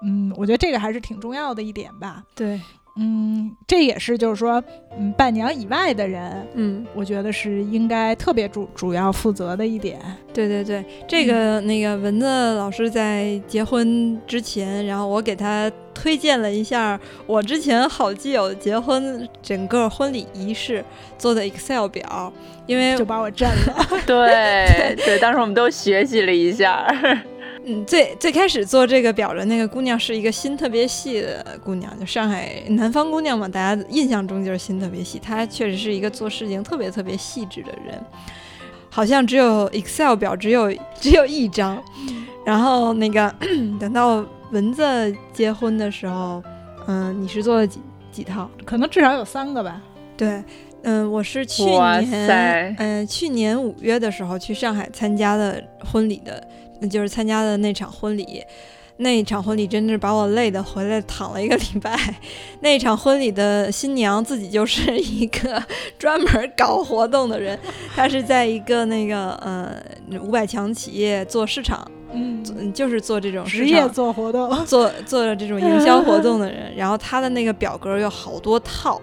[0.02, 2.22] 嗯，我觉得这个还是挺重要的一点吧。
[2.34, 2.60] 对，
[2.98, 4.62] 嗯，这也是就是说，
[4.98, 9.98] 嗯，伴娘以外的人，嗯，我觉得是应该特别主主要负责的一点。
[10.32, 20.84] 对对对，这个那个蚊子老师在结婚之前，然后我给他推荐了一下我之前好基友结婚整个婚礼仪式
[21.18, 22.32] 做的 Excel 表，
[22.66, 23.86] 因为就把我震了。
[24.06, 26.86] 对对，当时我们都学习了一下，
[27.68, 35.18] 嗯，最最开始做这个表的那个姑娘是一个心特别细的姑娘，就上海南方姑娘嘛，大家印象中就是心特别细。
[35.18, 38.00] 她确实是一个做事情特别特别细致的人，
[38.88, 41.82] 好像只有 Excel 表只有只有一张。
[42.46, 43.34] 然后那个
[43.80, 46.40] 等到蚊子结婚的时候，
[46.86, 47.80] 嗯，你是做了几
[48.12, 48.48] 几套？
[48.64, 49.82] 可能至少有三个吧。
[50.16, 50.40] 对，
[50.86, 56.40] 嗯，我是去年，塞嗯、去年五月的时候去上海参加的婚礼的，
[56.88, 58.42] 就是参加的那场婚礼。
[58.98, 61.98] 那一场婚礼真是把我累的回来躺了一个礼拜。
[62.60, 65.60] 那一场婚礼的新娘自己就是一个
[65.98, 67.58] 专门搞活动的人，
[67.94, 69.76] 她是在一个那个呃
[70.22, 74.64] 五百强企业做市场，嗯，嗯就是做这种职业做活动。
[74.64, 78.98] 做做这种营销活动的人，然后她的那个表格有好多套，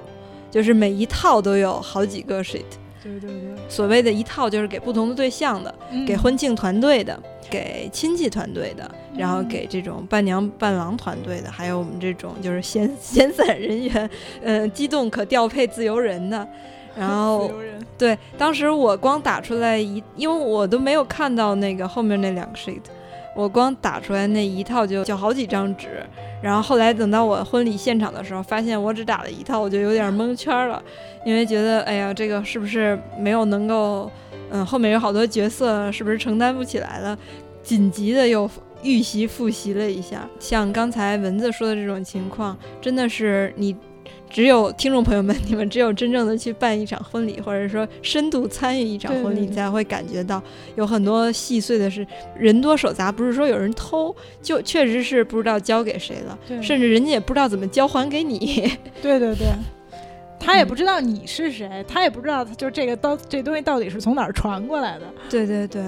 [0.54, 2.62] 就是每一套都有好几个 sheet。
[3.02, 6.06] 对对对，所谓的一套就是给不同的对象的，嗯。
[6.06, 14.10] 给婚庆团队的，给亲戚团队的，然后给这种伴娘伴郎团队的，还有我们这种就是闲 闲散人员，
[14.44, 16.48] 呃，机动可调配自由人的。
[16.96, 17.52] 然后
[17.98, 22.80] 对，当时我光打出来一，因为我都没有看到那个后面那两个 sheet，
[23.36, 26.04] 我光打出来那一套就就好几张纸。
[26.42, 30.82] 然后后来等到我婚礼现场的时候，发现我只打了一套，我就有点蒙圈了，
[31.26, 34.12] 因为觉得哎呀，这个是不是没有能够，
[34.52, 37.18] 嗯，后面有好多角色是不是承担不起来了？
[37.64, 38.50] 紧急的又
[38.82, 43.74] 预习复习了一下，像刚才蚊子说的这种情况，真的是你
[44.34, 50.42] 只有听众朋友们，你们只有真正的去办一场婚礼，或者说深度参与一场婚礼，才会感觉到
[50.76, 52.06] 有很多细碎的事。
[52.36, 58.72] 人多手杂，不是说有人偷，就确实是不知道交给谁了，甚至人家也不知道怎么交还给你。
[59.04, 59.48] 对对对，
[60.40, 65.06] 他也不知道你是谁，他也不知道就这个到这东西到底是从哪儿传过来的。
[65.30, 65.84] 对对对，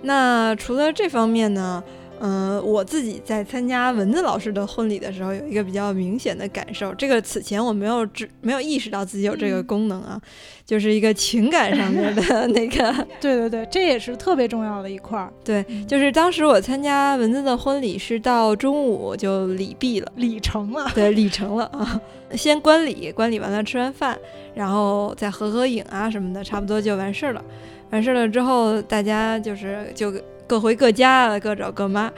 [0.00, 1.84] 那除了这方面呢？
[2.20, 6.94] 嗯、我自己在参加蚊子老师的婚礼的时候，有一个比较明显的感受。
[6.94, 10.20] 这个此前我没有知没有意识到自己有这个嗯功能啊，
[10.64, 12.92] 就是一个情感上面的 那个。
[13.20, 15.32] 对对对，这也是特别重要的一块儿。
[15.44, 20.12] 对，嗯就是当时我参加蚊子的婚礼是到中午就礼毕了。
[20.16, 22.00] 礼成了，对，礼成了啊，
[22.34, 24.16] 先观礼，观礼完了吃完饭，
[24.54, 27.44] 然后再合合影啊什么的，差不多就完事儿了。
[27.90, 30.12] 完事儿了之后，大家就是就
[30.46, 32.12] 各回各家了，各找各妈。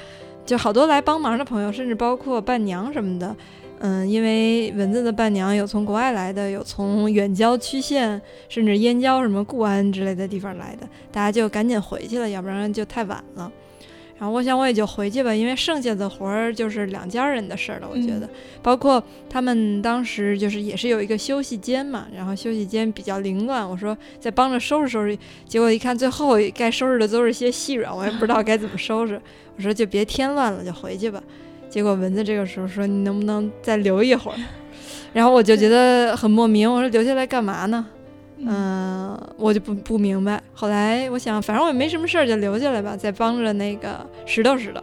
[0.44, 3.34] 就好多来帮忙的朋友，甚至包括伴娘什么的。
[3.80, 13.50] 嗯，因为蚊子的伴娘有从国外来的，有从远郊区县，甚至燕郊什么固安之类的地方来的，大家就赶紧回去了，要不然就太晚了。
[14.18, 17.88] 然后我想我也就回去吧，因为剩下的活儿就是两家人的事儿了。
[17.90, 18.30] 我觉得，嗯
[18.62, 29.20] 包括他们当时就是也是有一个休息间嘛，然后休息间比较凌乱，我说再帮着收拾收拾，结果一看最后该收拾的都是些细软，我也不知道该怎么收拾，
[29.56, 31.22] 我说就别添乱了，就回去吧。
[31.68, 34.38] 结果蚊子这个时候说你能不能再留一会儿？
[35.12, 37.86] 然后我就觉得很莫名，我说留下来干嘛呢？
[38.38, 40.42] 嗯，我就不不明白。
[40.52, 44.80] 后来我想，反正我也没什么事儿，就留下来吧，再帮着那个石头石头。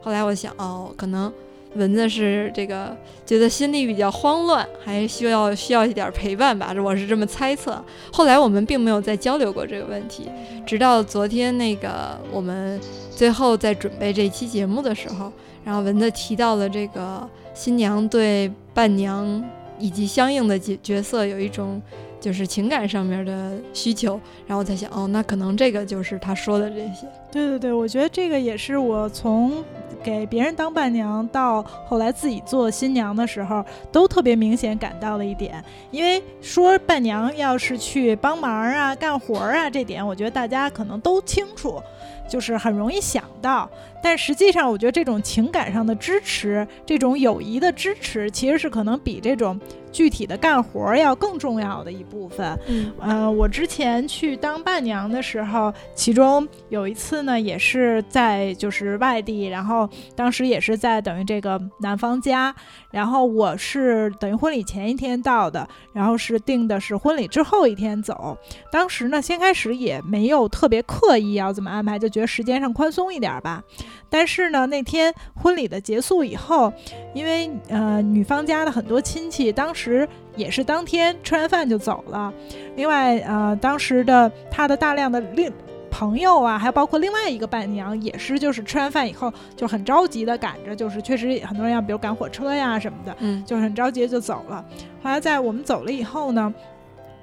[0.00, 1.30] 后来我想，哦，可能
[1.74, 7.84] 蚊子是这个觉得心里比较慌乱，还需要需要一点陪伴吧，我是这么猜测。
[8.10, 10.30] 后来我们并没有再交流过这个问题，
[10.64, 12.80] 直到昨天那个我们
[13.10, 15.30] 最后在准备这期节目的时候，
[15.64, 19.44] 然后蚊子提到了这个新娘对伴娘
[19.78, 21.82] 以及相应的角角色有一种。
[22.20, 27.06] 就是情感上面的需求，然后我在想，哦，那可能这个就是他说的这些。
[27.30, 29.62] 对对对，我觉得这个也是我从
[30.02, 35.62] 给别人当伴娘到后来自己做新娘的时候，都特别明显感到的一点。
[35.90, 41.80] 因为说伴娘要是去帮忙啊、干活啊，这点我觉得大家可能都清楚，
[42.28, 43.68] 就是很容易想到。
[44.02, 49.60] 但实际上，我觉得这种情感上的支持，这种友谊的支持，其实是可能比这种。
[49.96, 52.54] 具体的干活要更重要的一部分。
[52.66, 62.54] 嗯，呃，我之前去当伴娘的时候，其中有一次呢，也是在就是外地，然后当时也是在等于这个男方家，
[62.90, 68.36] 然后我是等于婚礼前一天到的，然后是定的是婚礼之后一天走。
[68.70, 73.62] 当时呢，先开始也没有特别刻意要怎么安排，就觉得时间上宽松一点吧。
[74.08, 76.72] 但是呢，那天婚礼的结束以后，
[77.12, 82.32] 因为呃女方家的很多亲戚当时也是当天吃完饭就走了，
[82.76, 85.52] 另外呃当时的他的大量的另
[85.90, 94.64] 朋友啊，还有包括另外一个伴娘也是就是吃完饭以后就很着急的赶着，就是确实很多人要比如赶火车呀什么的，嗯，就很着急就走了。
[95.02, 96.52] 后来在我们走了以后呢。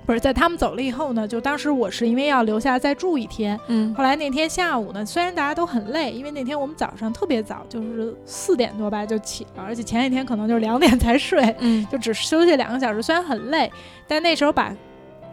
[0.05, 13.71] 不是在他们走了以后呢，就当时我是因为要留下再住一天，嗯，后来那天下午呢，虽然大家都很累，因为那天我们早上特别早，就是四点多吧就起了，而且前一天可能就是两点才睡，嗯，就只休息两个小时，虽然很累，
[14.07, 14.75] 但那时候把。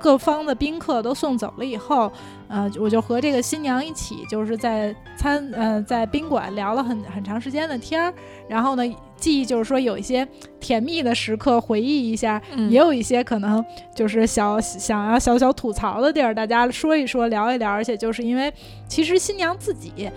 [0.01, 2.11] 各方的宾客都送走了以后，
[2.49, 8.13] 呃，我就和这个新娘一起，就是在餐呃在宾馆聊了很很长时间的天儿。
[8.49, 8.83] 然后呢，
[9.17, 10.27] 记忆就是说有一些
[10.59, 17.71] 甜蜜的时刻回忆一下，也有一些可能就是小想要小小吐槽的地儿，大家说一说聊一聊。
[17.71, 18.53] 而且就是因为
[18.89, 20.11] 其实新娘自己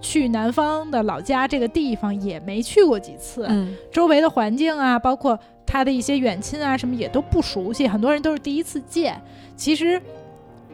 [0.00, 5.38] 去南方的老家这个地方也没去过几次，嗯，周围的环境啊，包括。
[5.68, 9.20] 他的一些远亲啊，什么也都不熟悉，很多人都是第一次见。
[9.54, 10.00] 其实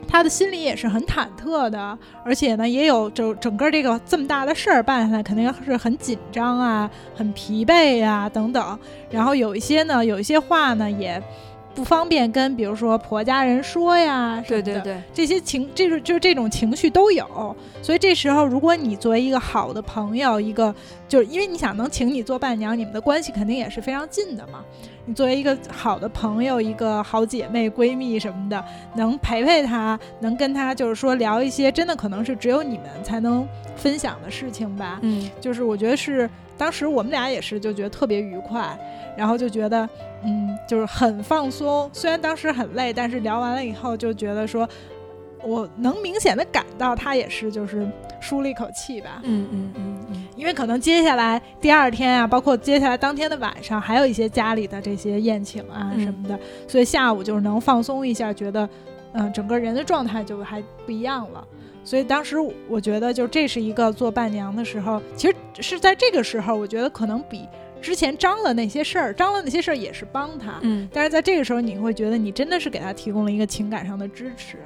[0.07, 8.79] 他的心里也是很忐忑的，而且呢，也有整整个这个这么大的事儿办下来，肯定是很紧张啊，很疲惫呀等等。
[9.11, 11.21] 然后有一些呢，有一些话呢也。
[11.75, 17.57] 不方便跟，比如说婆家人说呀，对对对，这些情，这是就这种情绪都有。
[17.83, 20.75] 所以这时候，如果你作为一个好的朋友，一个
[21.09, 24.65] 就是因为你想能请你做伴娘，你们的关系肯定也是非常近的嘛。
[25.07, 34.99] 你作为一个好的朋友，一个好姐妹、闺蜜什么的，能陪陪她，能跟她就是说聊一些真的可能是只有你们才能分享的事情吧。
[35.03, 38.79] 嗯，就是我觉得是当时我们俩也是就觉得特别愉快。
[39.17, 39.89] 然后就觉得，
[40.25, 41.89] 嗯，就是很放松。
[41.93, 44.69] 虽然当时很累，但是聊完了以后就觉得说，
[45.41, 47.89] 我能明显的感到他也是就是
[48.19, 49.21] 舒了一口气吧。
[49.23, 50.25] 嗯嗯嗯嗯。
[50.37, 56.37] 因为可能接下来第二天啊，包括接下来当天的晚上，还有一些家里的这些宴请啊什么的，
[56.67, 58.69] 所以下午就是能放松一下，觉得，
[59.13, 61.47] 嗯，整个人的状态就还不一样了。
[61.85, 62.37] 所以当时
[62.69, 67.47] 我觉得，就这是一个做伴娘的时候，其实是在这个时候，我觉得可能比。
[67.83, 74.57] 之前张了那些事儿，张了那些事儿也是帮他，嗯，但是在这个时候，你会觉得你真的是给他提供了一个情感上的支持。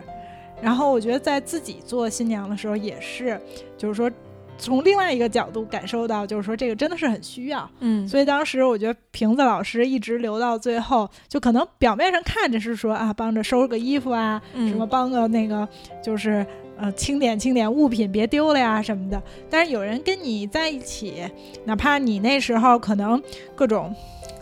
[0.62, 3.40] 然后我觉得在自己做新娘的时候，也是，
[3.76, 4.09] 就是说
[4.57, 8.07] 从另外一个角度感受到，就是说这个真的是很需要，嗯。
[8.07, 15.68] 所以当时我觉得瓶子老师一直留到最后，就可能表面上看着是说啊，帮着收拾个衣服啊，什么帮个那个
[16.00, 16.46] 就是。
[16.80, 19.20] 呃，清点清点物品，别丢了呀什么的。
[19.50, 21.24] 但是有人跟你在一起，
[21.64, 23.20] 哪怕你那时候可能
[23.56, 23.92] 各种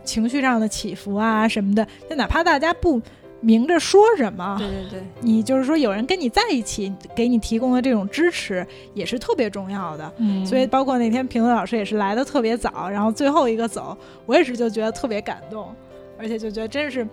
[0.04, 3.00] 情绪上的起伏啊什么的，就哪怕大家不
[3.40, 10.12] 明着说什么，对对对，你就是说有人跟你在一起，给你提供的这种支持也是特别重要的。
[10.18, 13.96] 嗯，所以包括那天评委老师也是来的特别早，然后最后一个走，
[14.26, 15.74] 我也是就觉得特别感动，
[16.18, 17.08] 而且就觉得真是，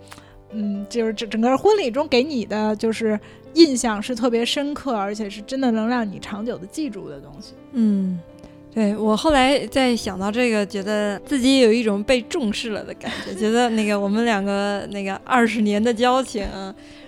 [0.52, 3.18] 嗯，就是整整个婚礼中给你的就是。
[3.54, 7.54] 印象是特别深刻，而且是真的能让你长久的记住的东西。
[7.74, 8.20] 嗯，
[8.74, 16.48] 对我后来在想到这个，觉得自己有一种被重视了的感觉， 觉得那个我们两个那个二十年的交情，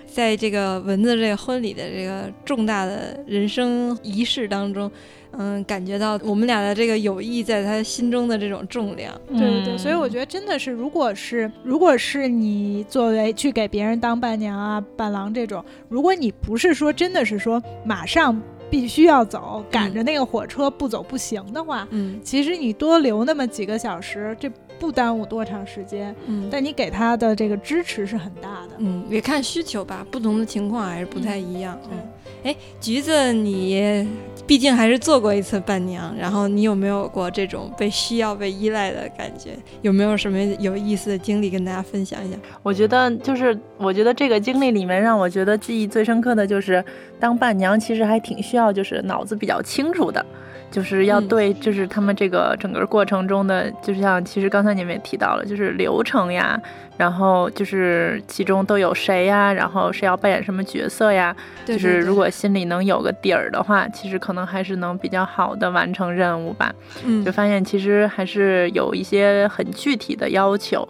[0.06, 4.90] 在这个蚊子这个婚礼的这个重大的人生仪式当中，
[5.38, 9.12] 嗯，感觉到我们俩的这个友谊在他心中的这种重量。
[9.28, 18.40] 对对对，所以我觉得真的是，如果是如果是你作为去给别人当伴娘啊、伴郎这种，如果你不是说真的是说马上。
[18.68, 26.12] 必须要走，赶着那个火车不走不行的话，嗯，其实你多留那么几个小时，这不耽误多长时间。
[26.26, 28.70] 嗯，但你给他的这个支持是很大的。
[28.78, 31.78] 嗯，也看需求吧，不同的情况还是不太一样。
[31.92, 31.98] 嗯，
[32.46, 34.06] 哎，橘子，你
[34.46, 39.50] 毕竟还是做过一次伴娘，然后你有没有过这种被需要、被依赖的感觉？
[39.82, 42.38] 有没有什么有意思的经历跟大家分享一下？
[42.62, 46.84] 我觉得就是，我觉得这个经历里面让我觉得记忆最深刻的就是，
[47.18, 50.24] 当伴娘其实还挺需要，就是脑子比较清楚的。
[50.70, 56.60] 就是要对，就是他们这个整个过程中的，就像其实刚才你们也提到了，就是流程呀，
[56.98, 66.74] 然后就是其中都有谁呀，然后谁要扮演什么角色呀，就是如果心里能有个底儿的话，其实可能还是能比较好的完成任务吧。
[67.04, 70.86] 嗯，就发现其实还是有一些很具体的要求。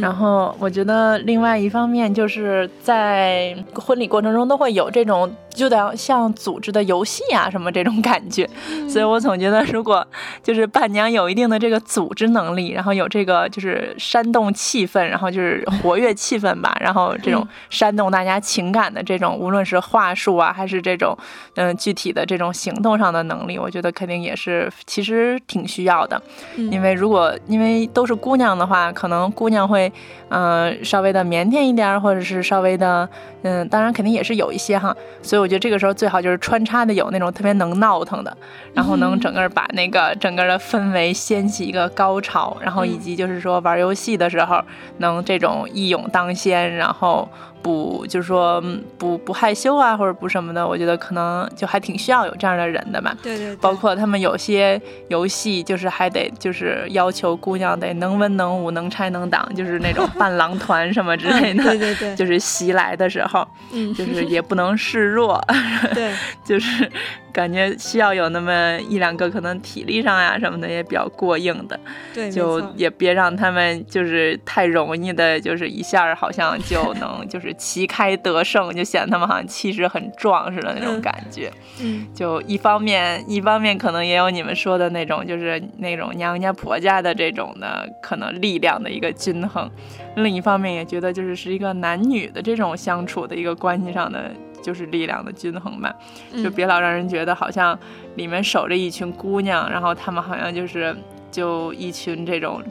[0.00, 8.48] 然后我觉得，另外一方面就是在婚礼过程中都会有这种，就得像组织的游戏啊什么这种感觉，
[8.88, 10.06] 所以我总觉得，如果
[10.42, 21.14] 就是伴娘有一定的这个组织能力，然后有这个就是煽动气氛，然后就是活跃气氛吧，然后这种煽动大家情感的这种，无论是话术啊，还是这种
[21.56, 26.20] 嗯具体的这种行动上的能力，我觉得肯定也是其实挺需要的，
[26.56, 29.73] 因为如果因为都是姑娘的话，可能姑娘会。
[29.74, 29.92] 会，
[30.28, 33.08] 嗯，稍微的腼腆一点，或者是稍微的，
[33.42, 38.36] 嗯，当然肯定也是有一些哈，所以我觉得这个时候最好就是穿插的有那种特别能闹腾的，
[38.72, 44.62] 然后能整个把那个整个的氛围掀起一个高潮，然后以及就是说玩游戏的时候
[44.98, 47.28] 能这种一勇当先，然后。
[47.64, 48.62] 不，就是说
[48.98, 53.16] 不不害羞啊，或者不什么的，我觉得可能就还挺需要有这样的人的嘛。
[53.22, 53.56] 对对。
[53.56, 61.64] 包括他们有些游戏，就是还得就是要求姑娘得能文能武、能拆能挡，就是那种伴郎团什么之类的。
[61.72, 62.14] 对对对。
[62.14, 65.42] 就是袭来的时候，嗯，就是 也不能示弱。
[65.94, 66.12] 对。
[66.44, 66.90] 就是。
[67.34, 71.76] 感觉需要有那么一两个，可能体力上呀什么的也比较过硬的，
[72.14, 81.50] 对，就也别让他们就是太容易的，就是一下好像就能就是旗开得胜，就显得他们好像气势很壮似的那种感觉。
[81.82, 89.68] 嗯， 就一方面，一方面可能也有你们说的那种，就是那种娘家婆家的这种的可能力量的一个均衡；
[90.14, 94.30] 另一方面也觉得就是是一个男女的这种相处的一个关系上的。
[94.64, 95.94] 就是力量的均衡吧，
[96.42, 97.78] 就别老让人觉得好像
[98.14, 100.96] 里面守着一群姑娘，然后他们好像就是
[101.30, 102.62] 就一群这种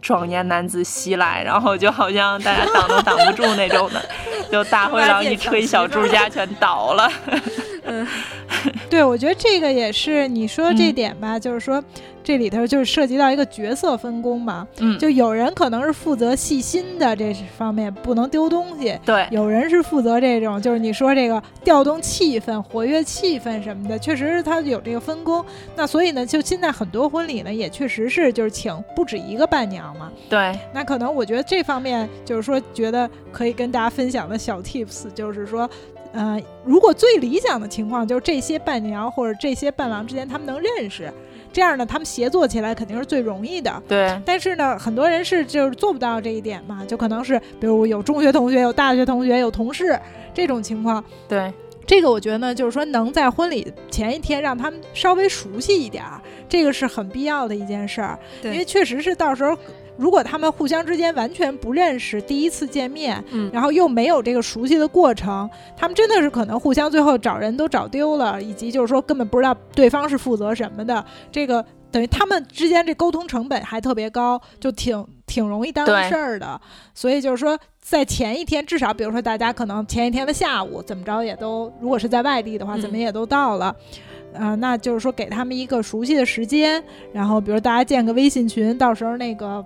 [0.00, 4.02] 壮年男子袭来，然后就好像大家挡都挡不住那种的，
[4.50, 7.12] 就大灰狼一吹小猪家全倒了。
[7.84, 8.08] 嗯，
[8.88, 11.84] 对，我觉得这个也是你说这点吧，就是说。
[12.24, 25.44] 这里头就是涉及到一个角色分工嘛，嗯，就有人可能是负责细心的这方面，不能丢东西，对，有人是负责这种，就是你说这个调动气氛、活跃气氛什么的，确实是他有这个分工。
[25.74, 30.56] 那所以呢，就现在很多婚礼呢，也确实是就是请不止一个伴娘嘛，对。
[30.72, 35.68] 那可能我觉得这方面就是说，觉得可以跟大家分享的小 tips，就是说，
[36.12, 41.12] 呃，如果最理想的情况就是这些伴娘或者这些伴郎之间他们能认识。
[41.52, 43.82] 这样呢，他们协作起来肯定是最容易的。
[43.86, 44.20] 对。
[44.24, 49.98] 但是呢，很多人是就是做不到这一点嘛，就可能是比如有中学同学、有大学同学、有同事
[50.32, 51.04] 这种情况。
[51.28, 51.52] 对。
[51.84, 58.18] 这个我觉得呢，就是说能在婚礼前一天让他们稍微熟悉一点儿，这个是很必要的一件事儿。
[58.40, 58.52] 对。
[58.52, 59.56] 因为确实是到时候。
[59.96, 76.58] 如果他们互相之间完全不认识，第一次见面，嗯，然后又没有这个熟悉的过程，他们真的是可能互相最后找人都找丢了，以及就是说根本不知道对方是负责什么的，这个等于他们之间这沟通成本还特别高，就挺挺容易耽误事儿的。
[76.94, 83.76] 所以就是说，在前一天，至少比如说大家可能前一天的下午怎么着也都，如果是在外地的话，怎么也都到了，
[84.34, 86.82] 啊，那就是说给他们一个熟悉的时间，
[87.12, 89.62] 然后比如大家建个微信群，到时候那个。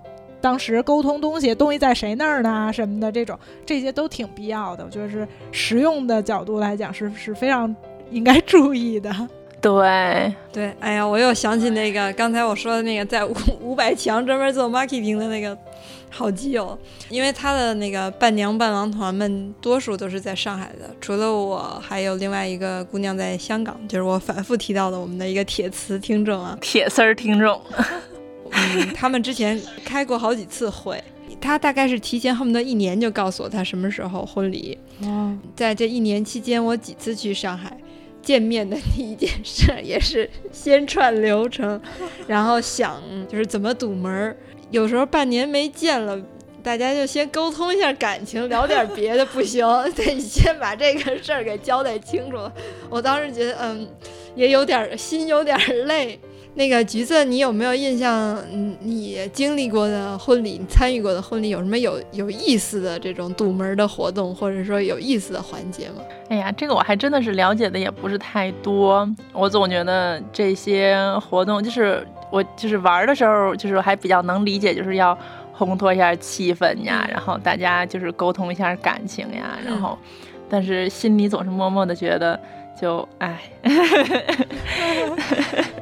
[0.47, 2.71] 当时沟通东西，东西在谁那儿呢？
[2.71, 4.85] 什么的，这种这些都挺必要的。
[4.85, 7.75] 我觉得是实用的角度来讲，是是非常
[8.11, 9.13] 应该注意的。
[9.59, 15.57] 对对，哎呀，我又想起那个刚才我说的那个在五 五百强专门做 marketing 的那个
[16.09, 16.79] 好基友，
[17.09, 27.59] 因为他的那个伴娘伴郎团们多数都是在上海的，除了我，还有另外一个姑娘在香港，就是我反复提到的我们的一个铁磁听众啊，铁丝儿听众。
[28.75, 31.03] 嗯，他们之前开过好几次会，
[31.39, 37.77] 他大概是提前恨不得一年就告诉我他什么时候婚礼，哦，在这一年期间，我几次去上海。
[38.19, 41.79] 见面的第一件事也是先串流程，
[42.27, 44.35] 然后想就是怎么堵门儿。
[44.69, 46.21] 有时候半年没见了，
[46.61, 49.65] 大家就先沟通一下感情，聊点别的不行，
[49.95, 52.37] 得先把这个事儿给交代清楚。
[52.89, 53.87] 我当时觉得，嗯，
[54.35, 56.19] 也有点心有点累。
[56.57, 58.35] 那个橘子，你有没有印象？
[58.51, 66.01] 嗯，你经历过的婚礼，参与过的婚礼，有什么有有意思的这种堵门的活动，或者说有意思的环节吗？
[66.29, 69.07] 哎呀，这个我还真的是了解的也不是太多。
[69.33, 75.15] 我总觉得这些活动，就是我就是玩的时候，就是还比较能理解，就是要
[75.55, 79.95] 烘托一下气氛呀，然后大家就是沟通一下感情呀，然后，
[80.49, 82.39] 但是心里总是默默的觉得，
[82.81, 83.39] 就哎。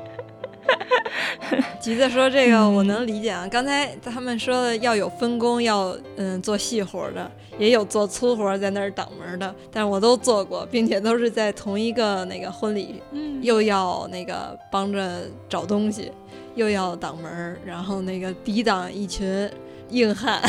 [1.81, 3.47] 橘子说：“这个我能理解啊。
[3.49, 16.11] 刚才他们说的要有分工，要嗯做细活的，也有做粗活在那儿挡门的，但是我都做过，并且都是在同一个那个婚礼，嗯，又要那个帮着找东西，
[16.55, 19.49] 又要挡门，然后那个抵挡一群
[19.89, 20.41] 硬汉。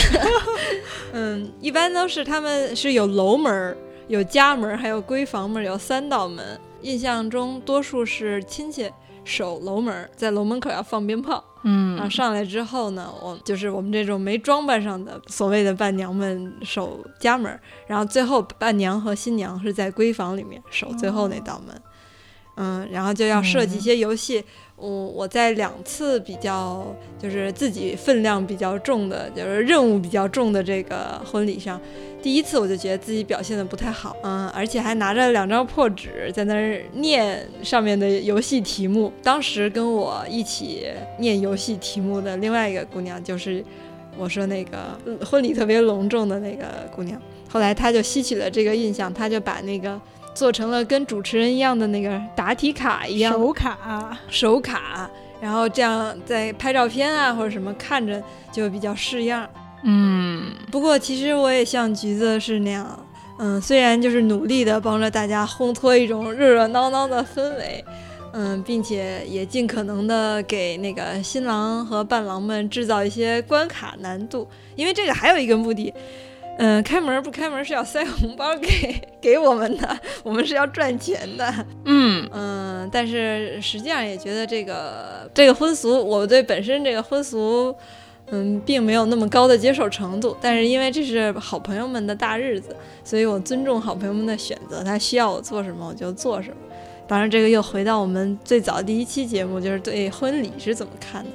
[1.13, 3.77] 嗯，一般都是他们是有楼门、
[4.09, 6.59] 有家门，还有闺房门，有三道门。
[6.83, 8.91] 印象中多数是亲戚。”
[9.27, 21.83] 守楼门，在楼门口要放鞭炮，嗯，然后上来之后呢，我就是我们这种没装扮上的所谓的伴娘们守家门，然后最后伴娘和新娘是在闺房里面守最后那道门，
[22.55, 24.45] 嗯，然后就要设计一些游戏。
[24.77, 31.81] 我我在两次比较就是自己分量比较重的，就是任务比较重的这个婚礼上。
[32.27, 39.13] 第一次我就觉得自己表现的不太好，嗯，而且还拿着两张破纸在那儿念上面的游戏题目。
[39.23, 40.89] 当时跟我一起
[41.21, 43.65] 念游戏题目的另外一个姑娘，就是
[44.19, 47.17] 我说那个婚礼特别隆重的那个姑娘。
[47.49, 49.97] 后来她就吸取了这个印象，她就把那个
[50.35, 55.09] 做成了跟主持人一样的那个答题卡一样手卡，手卡，
[55.41, 58.21] 然后这样在拍照片啊或者什么看着
[58.51, 59.49] 就比较式样。
[59.83, 63.07] 嗯，不过其实我也像橘子是那样，
[63.39, 67.85] 嗯，虽然就是努力的帮着大家烘托一种热热闹闹的氛围，
[68.33, 75.93] 嗯，并且也尽可能的给那个新郎和伴郎们制造一些关卡难度，因为这个还有一个目的，
[76.59, 81.55] 嗯，开门不开门是要塞红包给给我们的， 我们是要赚钱的，
[81.85, 82.29] 嗯。
[82.33, 87.73] 嗯，但是实际上也觉得这个这个婚俗，我对本身这个婚俗。
[88.31, 92.75] 嗯，并没有那么高的接受程度，但是因为这是好朋友们的大日子，
[93.05, 94.83] 所以我尊重好朋友们的选择。
[94.83, 96.57] 他需要我做什么，我就做什么。
[97.07, 101.31] 当然，这个又回到我们最早第一期节目，就是对婚礼是怎么看的。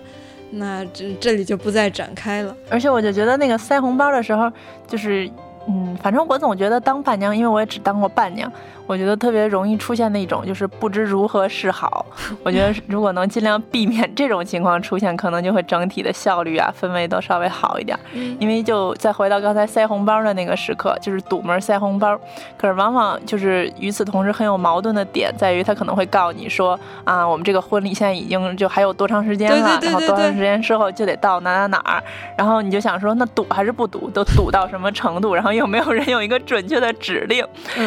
[0.52, 2.54] 那这这里就不再展开了。
[2.70, 4.52] 而且我就觉得那个塞红包的时候，
[4.86, 5.32] 就是
[5.74, 8.52] 嗯，反正我总觉得当伴娘，因为我也只当过伴娘。
[8.88, 12.06] 我觉得特别容易出现那种就是不知如何是好。
[12.44, 17.98] 我觉得如果能尽量避免这种情况出现，可能就会整体的效率啊氛围都稍微好一点。
[18.38, 22.20] 因为就再回到刚才塞红包的那个时刻，就是堵门塞红包。
[22.58, 32.04] 可是往往就是与此同时很有矛盾的点在于，他可能会告你说啊，我们这个婚礼现在已经就还有多长时间了，然后多长时间之后就得到哪哪哪儿。
[32.36, 34.10] 然后你就想说，那堵还是不堵？
[34.10, 35.34] 都堵到什么程度？
[35.34, 37.46] 然后又没有人有一个准确的指令，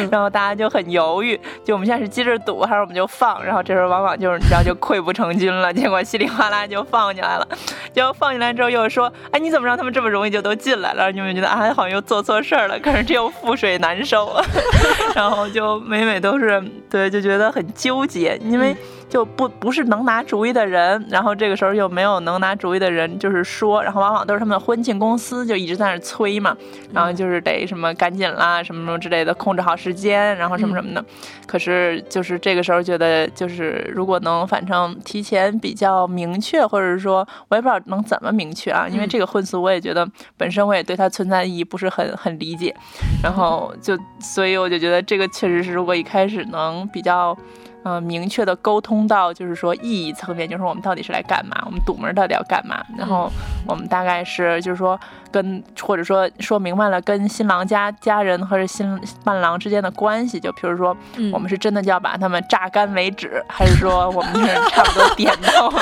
[0.09, 0.85] 然后大家就很。
[0.85, 3.43] 犹豫，就我们现在是接着赌，还是我们就放？
[3.43, 7.47] 然后这时候往往就是你知道就溃不成军了，结果稀里哗啦就放进来了。
[7.91, 11.11] 结果放进来之后又说，哎，你怎么让他们这么容易就都进来了？
[11.11, 14.31] 你们觉得啊，好像又做错事儿了，可是这又覆水难收，
[15.15, 18.73] 然后就每每都是对，就觉得很纠结，因为。
[19.07, 26.55] 就不不是能拿主意的人，然后这个时候又没有能拿主意的人，就是说，然后往往都是他们的婚庆公司就一直在那催嘛，
[26.91, 31.05] 然后就是得什么赶紧啦，什么什么之类的，控制好时间，然后什么什么的。
[31.45, 42.75] 可是就是这个时候觉得，就是如果能反正提前比较明确，或者是说我也不知道能怎么明确啊，因为这个婚俗我也觉得本身我也对它存在意义不是很很理解，
[43.23, 47.37] 然后就所以我就觉得这个确实是如果一开始能比较。
[47.85, 51.55] 嗯，明确的沟通到就是说意义层面，就是我们到底是来干嘛？
[51.67, 52.83] 我们堵门到底要干嘛？
[52.97, 53.31] 然后
[53.67, 54.99] 我们大概是就是说
[55.31, 60.97] 跟或者说说明白了跟新郎家家人或者新伴郎之间的关系，就比如说
[61.31, 65.79] 我们是真的就要把他们榨干为止，还是说我们就是差不多点到 点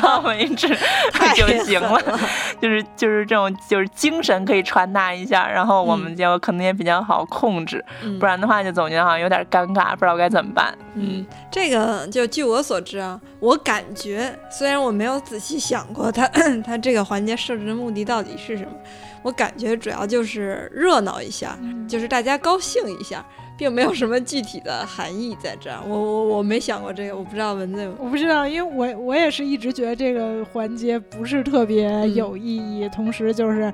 [0.00, 0.68] 到为止
[1.34, 2.00] 就行了？
[2.60, 7.84] 就是就是这种就是精神可以传达一下，然后我们就可能也比较好控制，
[8.18, 10.76] 不然的话就总觉得好像有点尴尬，不知道该怎么办。
[10.94, 11.18] 嗯。
[11.18, 16.26] 嗯，这个就据我所知啊，我感觉虽然我没有仔细想过它
[16.64, 18.70] 它这个环节设置的目的到底是什么，
[19.22, 21.56] 我感觉主要就是热闹一下，
[21.88, 23.24] 就是大家高兴一下。
[23.58, 33.70] 并没有什么具体的含义在这儿，我我我没想过这个，我不知道文字，我不知道，因为我我也是一直觉得这个环节不是特别有意义，同时就是。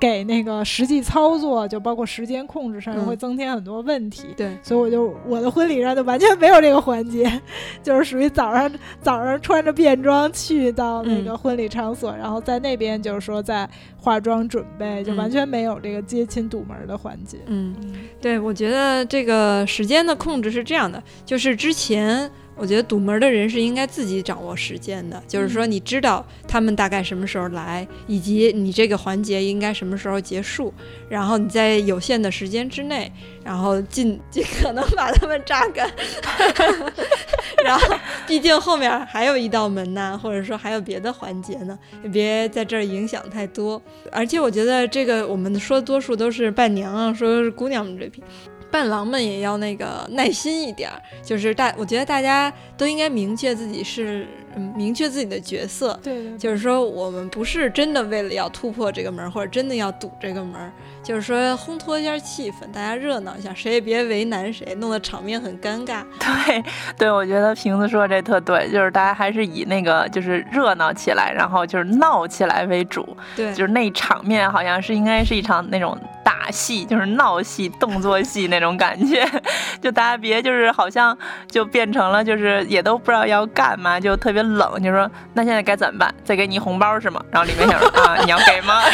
[0.00, 4.28] 给那个实际操作，就包括时间控制上会增添很多问题。
[4.36, 7.30] 对，所以我就我的婚礼上就完全没有这个环节，
[7.82, 8.70] 就是属于早上
[9.00, 17.38] 早上穿着便装去到那个婚礼场所，然后在那边就是说在化妆准备，就完全没有这个接亲堵门的环节。
[17.46, 17.74] 嗯，
[18.20, 22.30] 对，我觉得这个时间的控制是这样的，就是之前。
[22.58, 30.74] 我觉得堵门的人是应该自己掌握时间的，就是说你知道他们大概什么时候来，以及你这个环节应该什么时候结束，
[31.08, 33.10] 然后你在有限的时间之内，
[33.44, 35.88] 然后尽尽可能把他们榨干。
[37.64, 37.96] 然后，
[38.26, 43.80] 毕竟后面还有一道门呢，或者说还有别的环节呢，也别在这儿影响太多。
[44.12, 48.22] 而且我觉得这个我们说多数都是伴娘啊，说是姑娘们这批。
[48.70, 54.26] 伴郎们也要那个耐心一点儿，就是大，我觉得大家都应该明确自己是，
[54.74, 55.98] 明确自己的角色。
[56.02, 60.72] 对，就是说我们不是真的为了要突破这个门，或者真的要堵这个门，
[61.02, 66.02] 就是说烘托一下气氛，大家热闹一下，谁也别为难谁，弄得场面很尴尬。
[66.18, 66.64] 对，
[66.96, 73.16] 对，我觉得瓶子说这特对，就是大家还是以那个就是热闹起来，然后就是闹起来为主。
[73.36, 75.98] 对，就是那场面好像是应该是一场那种。
[76.24, 79.26] 打戏就是闹戏、动作戏那种感觉，
[79.80, 81.16] 就大家别就是好像
[81.50, 84.82] 就变成了就是也都不知道要干嘛，就特别冷。
[84.82, 86.14] 就说那现在该怎么办？
[86.24, 87.22] 再给你红包是吗？
[87.30, 88.82] 然后里面想说啊，你要给吗？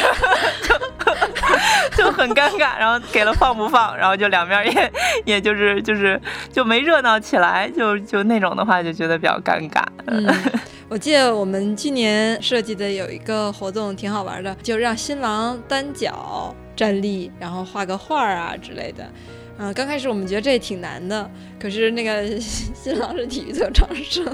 [1.97, 2.79] 就就很尴尬。
[2.79, 3.97] 然后给了放不放？
[3.97, 4.93] 然后就两边也
[5.25, 6.21] 也就是就是
[6.53, 9.83] 就没热闹起来，就就那种的话就觉得比较尴尬。
[10.07, 10.27] 嗯，
[10.89, 16.55] 我记得我们去年设计的有一个活动挺好玩的，就让新郎单脚。
[16.77, 19.09] 站立，然后画个画啊之类的，
[19.59, 24.25] 嗯，刚开始我们觉得这挺难的，可是那个 新郎是体育特长生，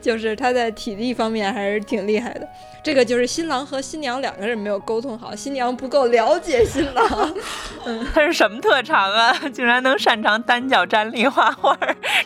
[0.00, 2.48] 就是他在体力方面还是挺厉害的。
[2.84, 7.34] 这个就是新郎和新娘两个人没有沟通好，新娘不够了解新郎。
[7.86, 9.32] 嗯，他是什么特长啊？
[9.54, 11.78] 竟然能擅长单脚站立画画，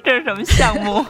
[0.02, 1.04] 这是什么项目？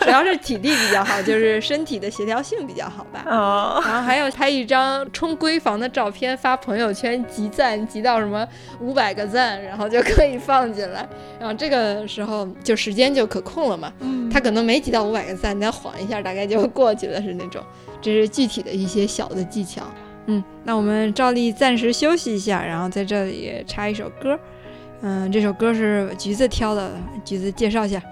[0.00, 3.22] 主要是体力比较好，就是身体的协调性比较好吧。
[3.26, 3.82] 哦。
[3.84, 8.48] 然后还有拍一张冲闺房的照片发朋友圈集赞，集到什么
[8.80, 11.06] 五百个赞，然后就可以放进来。
[11.38, 13.92] 然后这个时候就时间就可控了嘛。
[14.00, 14.30] 嗯。
[14.30, 17.62] 他可能没集到五百个赞，你晃一下，大概就过去了，是那种。
[18.00, 19.82] 这是具体的一些小的技巧，
[20.26, 24.38] 嗯，那我们照例暂时休息一下，然后在这里插一首歌，
[25.02, 26.92] 嗯，这首歌是橘子挑的，
[27.24, 28.02] 橘子介绍一下，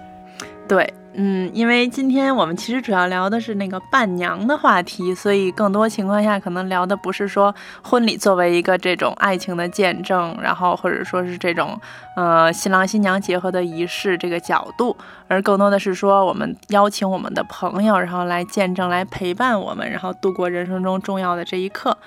[0.67, 0.91] 对。
[1.21, 7.53] 嗯，因为今天我们其实主要聊的是那个伴娘的话题，所以更多情况下可能聊的不是说
[7.83, 11.77] 婚礼作为一个这种爱情的见证，然后或者说是这种
[12.15, 14.95] 呃新郎新娘结合的仪式这个角度，
[15.27, 21.97] 而更多的是说我们邀请我们的朋友，然后来见证、来陪伴我们，然后度过人生中重要的这一刻。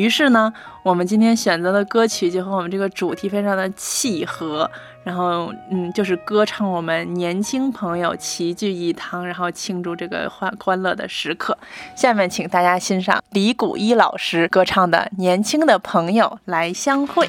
[0.00, 0.50] 于是呢，
[0.82, 4.70] 我们今天选择的歌曲就和我们这个主题非常的契合。
[5.02, 11.56] 然后，嗯，就是歌唱我们年轻朋友齐聚一堂，然后庆祝这个欢欢乐的时刻。
[11.96, 17.26] 下面，请大家欣赏李谷一老师歌唱的《年轻的朋友来相会》。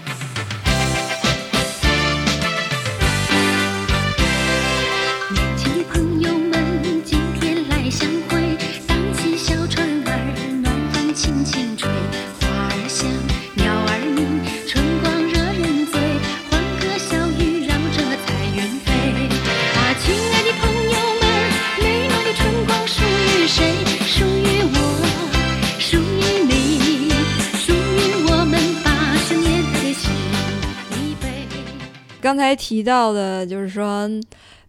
[32.32, 34.10] 刚才提到的，就是说，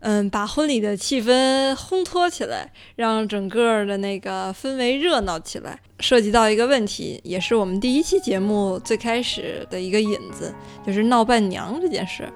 [0.01, 10.53] 嗯，把婚礼的气氛烘托起来，让整个的那个氛围热闹起来，涉及到一个问题，也是我们第一期节目最开始的一个引子，
[10.85, 12.29] 就是闹伴娘这件事。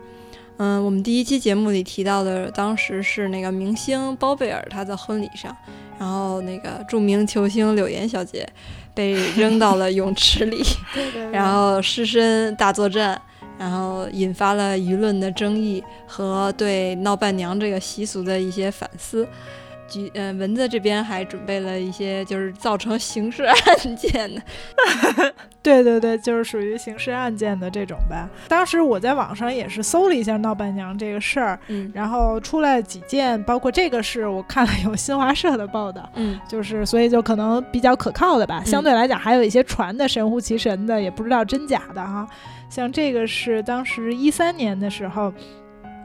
[0.58, 5.52] 嗯，我们第一期节目里提到的，当时是那个明星包贝尔他的婚礼上，
[5.98, 8.48] 然后那个著名球星柳岩小姐
[8.94, 10.62] 被扔到了泳池里，
[11.32, 13.20] 然后尸身大作战。
[13.58, 19.26] 然后引发了舆论的争议和对闹伴娘这个习俗的一些反思。
[19.88, 24.42] 橘呃蚊子这边还准备了一些就是造成刑事 案件的，
[25.62, 28.28] 对对对，就是属于刑事案件的这种吧。
[28.48, 38.62] 当时我在网上也是搜了一下闹伴娘这个事儿，嗯然后出来几件，包括这个是我看了有新华社的报道，嗯就是所以就可能比较可靠的吧。
[38.64, 42.26] 相对来讲，还有一些传的神乎其神的，也不知道真假的哈。
[42.68, 45.32] 像这个是当时一三年的时候。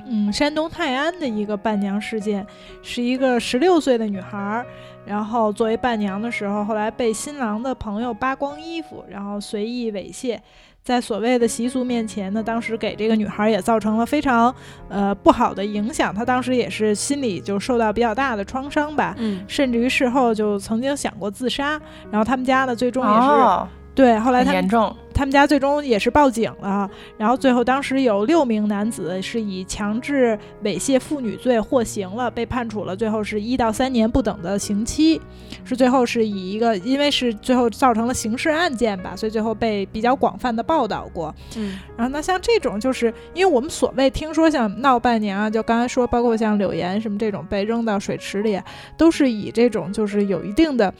[0.08, 2.46] 嗯，山东泰安的一个伴娘事件，
[2.82, 4.66] 是一个十六岁的女孩儿，
[5.06, 10.40] 然后作为伴娘的时候，后来被新郎的朋友扒光衣服，然后随意猥亵，
[10.84, 14.54] 在所谓的习俗面前呢，当时给这个女孩也造成了非常
[14.90, 19.44] 呃不好的影响，她当时也是心里就受到比较大的创伤吧，嗯。
[19.48, 21.80] 甚至于事后就曾经想过自杀，
[22.10, 35.22] 然后他们家呢最终也是、哦，对，后来他严重，他们家最终也是报警了，然后最后当时有六名男子是以强制猥亵妇女罪获刑了，被判处了最后是一到三年不等的刑期，
[35.66, 41.36] 是最后是以一个因为是最后造成了刑事案件吧，所以最后被比较广泛的报道过。
[41.58, 48.60] 嗯然后那，像这种就是因为我们所谓听说像闹伴娘啊，就刚才说，包括像柳岩什么这种被扔到水池里，
[48.98, 50.92] 都是以这种就是有一定的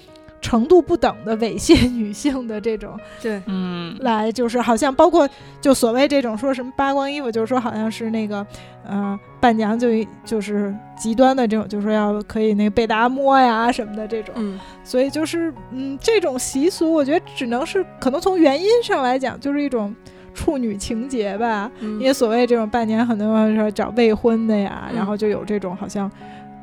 [0.42, 5.30] 程度不等的猥亵女性的这种对，嗯，来，就是好像包括
[5.62, 8.46] 就所谓这种说什么扒光衣服，就是说好像是那个
[8.84, 9.88] 呃伴娘就
[10.26, 14.60] 就是极端的这种，就是说要可以那个被大家摸呀什么的这种，嗯。
[14.84, 19.96] 所以就是嗯这种习俗，我觉得只能是可能从原因上来讲，就是一种
[20.34, 21.70] 处女情节吧。
[21.82, 22.00] 嗯。
[22.00, 24.96] 因为所谓这种伴娘，很多人说找未婚的呀，嗯。
[24.96, 26.12] 然后就有这种好像，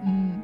[0.05, 0.38] 嗯，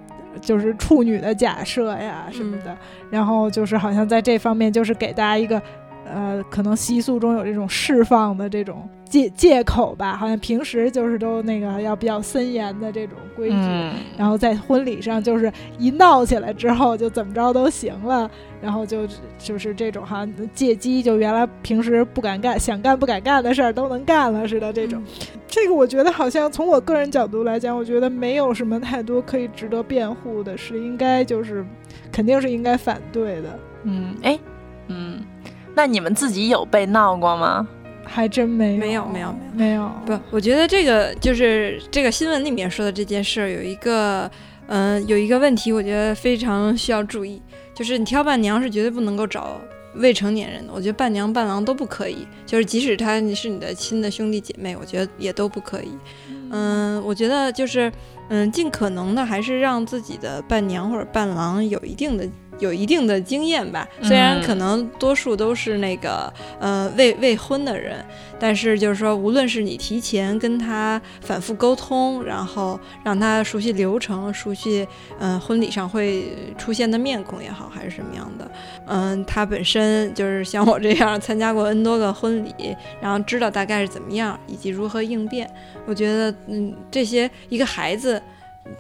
[0.45, 2.77] 就是处女的假设呀什么的，
[3.11, 5.61] 然后就是好像在这方面就是给大家一个，
[6.07, 18.29] 呃，可能习俗中有这种释放的这种借借口吧，好像平时就是都那个要比较森严的这种规矩，嗯，然后在婚礼上就是一闹起来之后就怎么着都行了，
[18.61, 19.07] 然后就
[19.39, 25.01] 就是这种好像借机就原来平时不敢干、想干不敢干的事儿都能干了似的这种。
[25.47, 31.65] 这个我觉得好像从我个人角度来讲，我觉得没有什么太多可以值得辩护的，是应该就是
[32.11, 34.37] 肯定是应该反对的，嗯，哎，
[34.89, 35.21] 嗯，
[35.73, 37.69] 那你们自己有被闹过吗？
[38.05, 44.31] 还真没有没有没有没有不，我觉得这个就是这个新闻里面说的这件事儿有一个，
[44.67, 47.41] 嗯、有一个问题，我觉得非常需要注意，
[47.75, 49.61] 就是你挑伴娘是绝对不能够找
[49.97, 55.93] 未成年人的，我觉得伴娘伴郎都不可以，就是即使他是你的亲的兄弟姐妹，我觉得也都不可以。
[56.51, 57.91] 嗯，我觉得就是
[58.29, 62.29] 嗯，尽可能的还是让自己的伴娘或者伴郎有一定的。
[62.59, 68.05] 有一定的经验吧，虽然嗯可能多数都是那个呃未未婚的人，
[68.39, 74.87] 但是就是说，无论是你提前跟他反复沟通，然后让他熟悉流程，熟悉
[75.19, 78.51] 嗯、呃婚礼上会出现的面孔也好，还是什么样的，
[78.87, 85.51] 嗯、他本身就是像我这样参加过 N 多个婚礼，然后知道大概是怎么样，以及如何应变。
[85.87, 88.23] 我觉得嗯，这些一个孩子。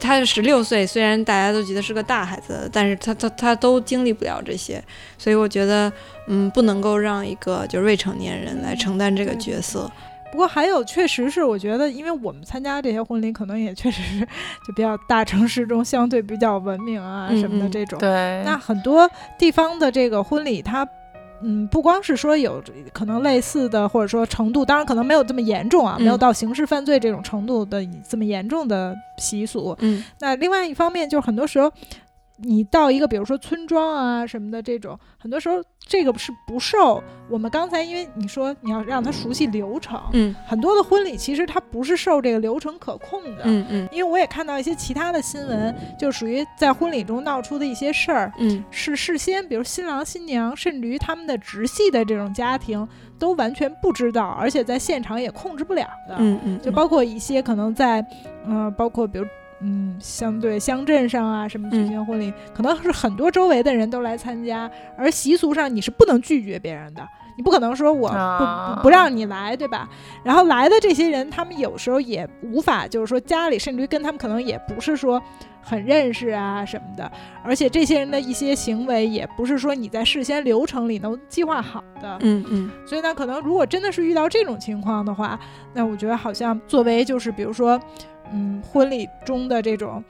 [0.00, 4.82] 他是十六岁，虽然大家都觉得是个大孩子，但是他他他都经历不了这些，
[5.18, 5.92] 所以我觉得，
[6.26, 9.90] 嗯，不能够让一个就是未成年人来承担这个角色。
[10.32, 14.20] 不过还有，确实是我觉得，因为我们参加这些婚礼，可能也确实是
[14.66, 17.98] 就比较大城市中相对比较文明啊嗯什么的嗯这种。
[18.00, 19.08] 对，那很多
[19.38, 20.84] 地方的这个婚礼，它
[21.44, 29.76] 嗯，不光是说有可能类似的，或者说程度，当然可能没有这么严重啊，嗯没有到刑事犯罪这种程度的这么严重的习俗。
[29.80, 31.70] 嗯那另外一方面，就是很多时候。
[32.36, 43.42] 你到一个比如说村庄啊什么的这种，很多时候这个是不受我们刚才因为你说你要让他熟悉流程，嗯很多的婚礼其实它不是受这个流程可控的。
[43.44, 56.16] 嗯嗯因为我也看到一些其他的新闻，就属于在婚礼中闹出的一些事儿，嗯是事先，比如新郎新娘，甚至于他们的直系的这种家庭都完全不知道，而且在现场也控制不了的。
[56.18, 58.04] 嗯嗯，就包括一些可能在，
[58.44, 59.24] 嗯、包括比如。
[59.64, 67.02] 嗯，相对乡镇上啊，什么举行婚礼，可能是很多周围的人都来参加，而习俗上你是不能拒绝别人的，
[67.36, 69.88] 你不可能说我不、不让你来，对吧？
[70.22, 75.22] 然后来的这些人，他们有时候也无法，就是说家里甚至于跟他们可能也不是说
[75.62, 77.10] 很认识啊什么的，
[77.42, 85.40] 而且这些人的一些行为也不是说你在事先流程里能计划好的，嗯嗯所以呢，可能如果真的是遇到这种情况的话，
[85.72, 87.80] 那我觉得好像作为就是比如说，
[88.32, 90.02] 嗯，婚礼中的这种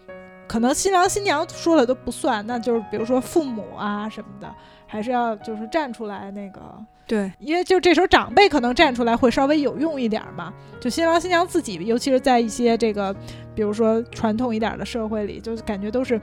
[0.46, 4.54] 可能新郎新娘说了都不算，那就是比如说父母啊什么的，
[4.86, 6.60] 还是要就是站出来那个。
[7.06, 10.52] 对，因为就这时候长辈可能站出来会稍微有用一点嘛。
[10.80, 13.14] 就新郎新娘自己，尤其是在一些这个，
[13.54, 16.18] 比如说传统一点的社会里，就感觉都是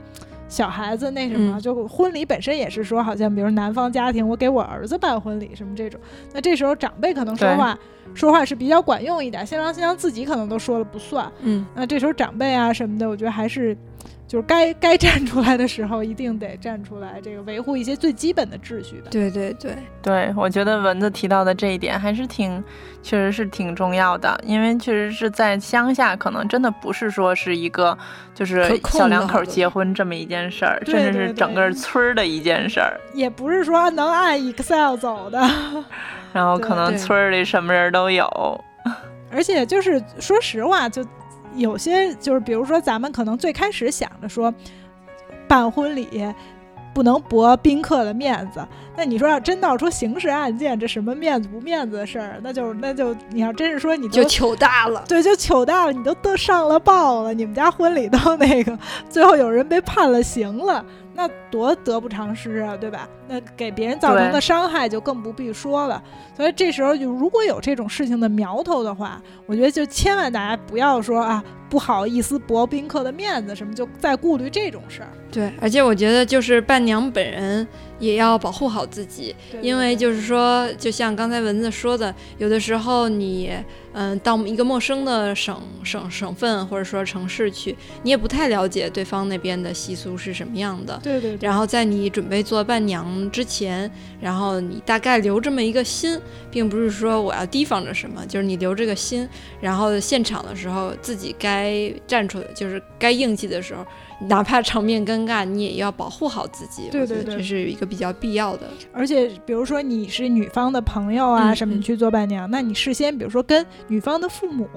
[0.52, 1.60] 小孩子那什么，嗯。
[1.60, 5.98] 就婚礼本身也是说，好像比如男方家庭我给我儿子办婚礼什么这种，
[6.34, 7.78] 那这时候长辈可能说话
[8.14, 11.30] 说话是比较管用一点，新郎新娘自己可能都说了不算。
[11.40, 13.74] 嗯，那这时候长辈啊什么的，我觉得还是
[14.32, 19.08] 就是该该站出来的时候，一定得站出来，这个维护一些最基本的秩序吧。
[19.10, 22.64] 对对对，对，我觉得蚊子提到的这一点还是挺，
[23.02, 27.96] 确实是挺重要的，因为确实是在乡下，可能真的不是说是一个
[28.34, 32.98] 就是小两口结婚这么一件事儿，对甚至是整个村儿的一件事儿。
[33.12, 35.46] 也不是说能按 Excel 走的。
[36.32, 38.26] 然后可能村儿里什么人都有，
[39.30, 41.04] 而且就是说实话，就
[41.54, 44.52] 有些就是比如说咱们可能最开始想着说
[45.46, 46.08] 办婚礼
[46.94, 48.62] 不能驳宾客的面子，
[48.94, 55.02] 那你说要真闹出刑事案件，这什么面子不面子的事儿，那就那就你要真是说你都就糗大了。
[55.08, 58.78] 对，就糗大了，你都都上了报了，你们家婚礼都那个，
[59.08, 60.84] 最后有人被判了刑了，
[61.14, 63.08] 那多得不偿失啊，对吧？
[63.28, 66.02] 那给别人造成的伤害就更不必说了。
[66.36, 75.08] 所以这时候就如果有这种事情的苗头的话，我觉得就千万大家不要说啊不好意思驳宾客的面子什么，就再顾虑这种事儿。
[75.32, 77.66] 对，而且我觉得就是伴娘本人
[77.98, 83.50] 也要保护好自己，因为就是说，就像刚才蚊子说的，有的时候你
[83.94, 91.00] 嗯到一个陌生的省省省份或者说城市去，你也不太了解对方那边的习俗是什么样的。
[91.02, 96.20] 对对对，然后在你准备做伴娘之前，然后你大概留这么一个心，
[96.50, 99.26] 并不是说我要提防着什么，就是你留这个心，
[99.62, 103.86] 然后现场的时候自己该站出来，就是该硬气的时候，
[104.28, 106.88] 哪怕场面尴尬，你也要保护好自己。
[106.90, 108.68] 对对对这是一个比较必要的。
[108.92, 114.68] 而且比如说你是女方的朋友啊嗯什么，嗯你去做伴娘，那你事先比如说跟女方的父母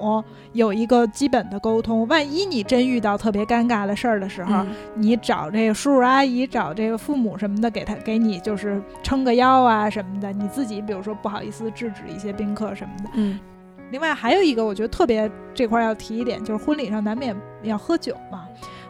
[0.52, 10.32] 有一个基本的沟通，万一你真遇到特别尴尬的事儿的时候，嗯，你找这个叔叔阿姨，找这个父母什么的，给他给你就是撑个腰啊什么的。
[10.32, 13.10] 你自己比如说不好意思制止一些宾客什么的。
[13.14, 13.38] 嗯，
[13.90, 18.45] 另外还有一个我觉得特别这块儿要提一点，就是婚礼上难免要喝酒嘛。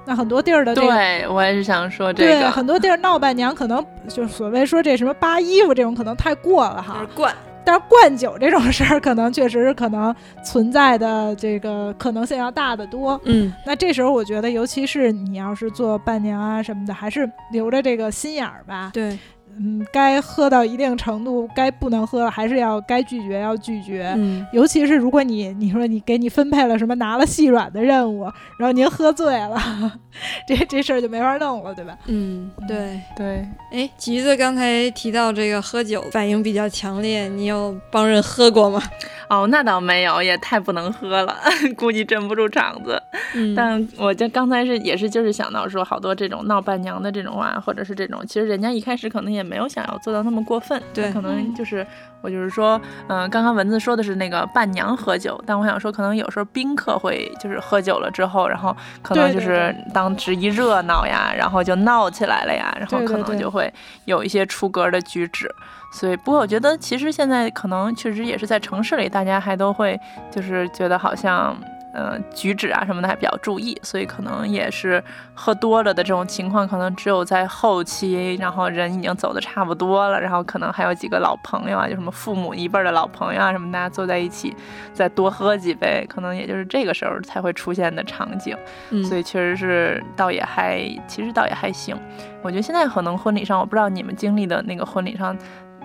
[0.07, 0.87] 那很多地儿的这个。
[0.87, 7.35] 对我也是想说这对，个，很多地儿闹伴娘可能就是所谓说这什么扒衣服这种可能太过了哈，惯。
[7.65, 13.21] 但是灌酒这种事儿可能确实是可能存在的这个可能性要大得多。
[13.25, 18.93] 嗯，那这时候我觉得，尤其是你要是做伴娘啊什么的，还是留着这个心眼儿吧。
[18.95, 19.19] 对，
[19.59, 24.13] 嗯，该喝到一定程度，该不能喝还是要该拒绝要拒绝。
[24.17, 28.25] 嗯，尤其是如果你你说你给你分配了什么拿了细软的任务，
[28.59, 29.59] 然后您喝醉了，
[30.47, 31.97] 这这事儿就没法弄了，对吧？
[32.07, 33.01] 嗯，对。
[33.17, 38.83] 对，哎，橘子刚才提到这个喝酒反应比较强烈，你有帮人喝过吗？
[39.29, 41.35] 哦，那倒没有，也太不能喝了，
[41.77, 43.01] 估计镇不住场子。
[43.35, 51.87] 嗯，但我就刚才是也是就是想到说，好多这种闹伴娘的这种啊，或者是这种，其实人家一开始可能也没有想要做到那么过分，对可能就是
[52.23, 63.73] 我就是说，嗯、刚刚文字说的是那个伴娘喝酒，但我想说，可能有时候宾客会就是喝酒了之后，然后可能就是当时一热闹呀，然后就闹起来了呀，然后可能就会
[64.07, 65.49] 有一些出格的举止。
[65.93, 69.99] 所以，不过我觉得其实现在可能确实也是在城市里，大家还都会
[70.31, 71.57] 就是觉得好像。
[71.97, 84.55] 呃，举止啊什么的还比较注意，所以可能也是喝多了的这种情况，可能只有在后期，然后人已经走的差不多了，然后可能还有几个老朋友啊，就什么父母一辈儿的老朋友啊什么，大家坐在一起
[84.93, 88.55] 再多喝几杯，可能也就是这个时候才会出现的场景。
[88.91, 90.79] 嗯，所以确实是倒也还，
[91.09, 91.99] 其实倒也还行。
[92.43, 95.35] 我觉得现在可能婚礼上，我不知道你们经历的那个婚礼上，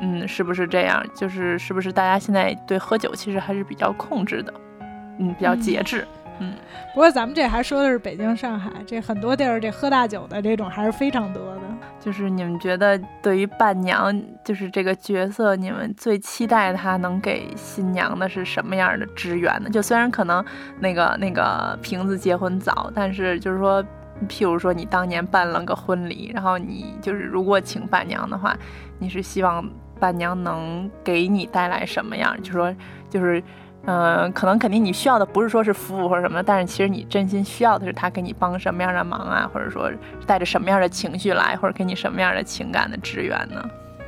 [0.02, 1.02] 嗯，是不是这样？
[1.16, 4.54] 就是是不是大家现在对喝酒其实还是比较控制的，
[5.20, 6.08] 嗯，比较节制。
[6.40, 6.54] 嗯
[6.94, 11.62] 不过咱们这还说的是北京、上海，这很多地儿这喝大酒的这种还是非常多的。
[12.00, 19.70] 就是你们觉得对于伴娘，就是这个角色，你们最期待她能给新娘的是什么样的支援呢？
[19.70, 20.44] 就虽然可能
[20.80, 23.84] 那个那个瓶子结婚早，但是就是说，
[24.28, 28.58] 譬如说你当年办了个婚礼，然后你就是如果请伴娘的话，
[28.98, 29.64] 你是希望
[30.00, 32.36] 伴娘能给你带来什么样？
[32.42, 32.76] 就说
[33.10, 33.42] 就是。
[33.86, 39.92] 嗯，可能肯定你需要的不是说是服务或者什么，但是其实你真心需要的是他给你帮什么样的忙啊，或者说
[40.28, 43.64] 带着什么样的情绪来，或者给你什么样的情感的支援呢？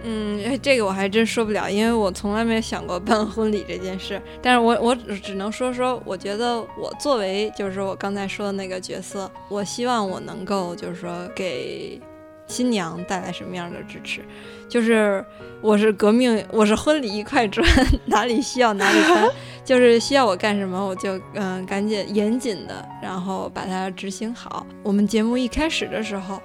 [0.05, 4.21] 嗯，这个我还真说不了，因为我从来没有想过办婚礼这件事。
[4.41, 12.01] 但是我我只只能说说，我觉得我作为就是我刚才说的那个角色，我希望我能够就是说给
[12.47, 14.21] 新娘带来什么样的支持，
[14.69, 15.23] 就是
[15.61, 17.67] 我是革命，我是婚礼一块砖，
[18.05, 19.29] 哪里需要哪里搬，
[19.63, 24.65] 就是需要我干什么我就嗯赶紧严谨的，然后把它执行好。
[24.83, 26.41] 我们节目一开始的时候，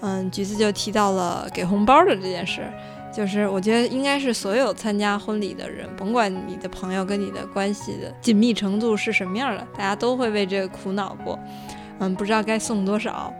[0.00, 2.62] 嗯，橘子就提到了给红包的这件事。
[3.10, 11.36] 就是我觉得应该是所有参加婚礼的人，甭管你的朋友跟你的关系的紧密程度是什么样的，大家都会为这个苦恼过。
[12.00, 13.32] 嗯，不知道该送多少，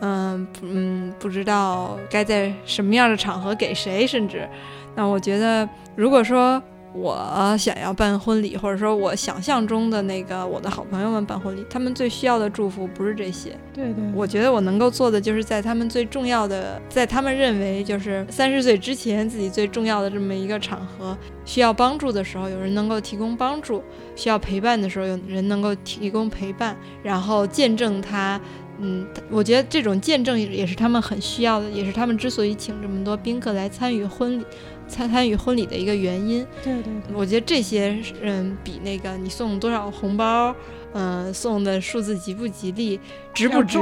[0.00, 4.48] 嗯嗯，不知道该在什么样的场合给谁，甚至，
[4.94, 6.62] 那我觉得如果说。
[6.98, 13.50] 我想要办婚礼，或者说我想象中的那个我的好朋友们办婚礼，他们最需要的祝福不是这些。
[13.74, 23.82] 对对，我觉得我能够做的就是在他们最重要的，在他们认为就是三十岁之前自己最重要的这么一个场合，需要帮助的时候，有人能够提供帮助；
[24.14, 28.40] 需要陪伴的时候，有人能够提供陪伴，然后见证他。
[28.78, 34.44] 嗯，我觉得这种见证也是他们很需要的，也是他们之所以请这么多宾客来参与婚礼。
[34.88, 40.54] 参参与婚礼的一个原因，对对，我觉得这些嗯比那个你送多少红包，
[40.92, 43.00] 嗯送的数字吉不吉利，
[43.34, 43.80] 值不值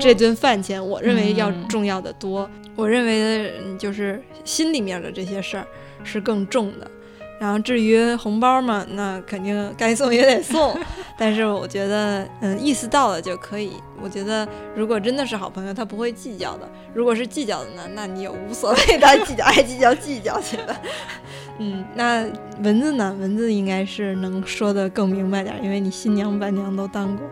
[0.00, 2.50] 这顿饭钱，我认为要重要的多。
[2.74, 5.64] 我认为的就是心里面的这些事儿
[6.02, 6.90] 是更重的。
[7.40, 10.78] 然后至于红包嘛，那肯定该送也得送，
[11.16, 13.72] 但是我觉得，嗯，意思到了就可以。
[13.98, 20.78] 我觉得如果真的是好朋友，他不会计较的；如果是计较的呢，那你也无所谓，他计较爱计较计较去吧。
[21.58, 22.26] 嗯，那
[22.62, 23.16] 蚊子呢？
[23.18, 27.26] 蚊子应该是能说的更明白点，因为你新娘伴娘都当过。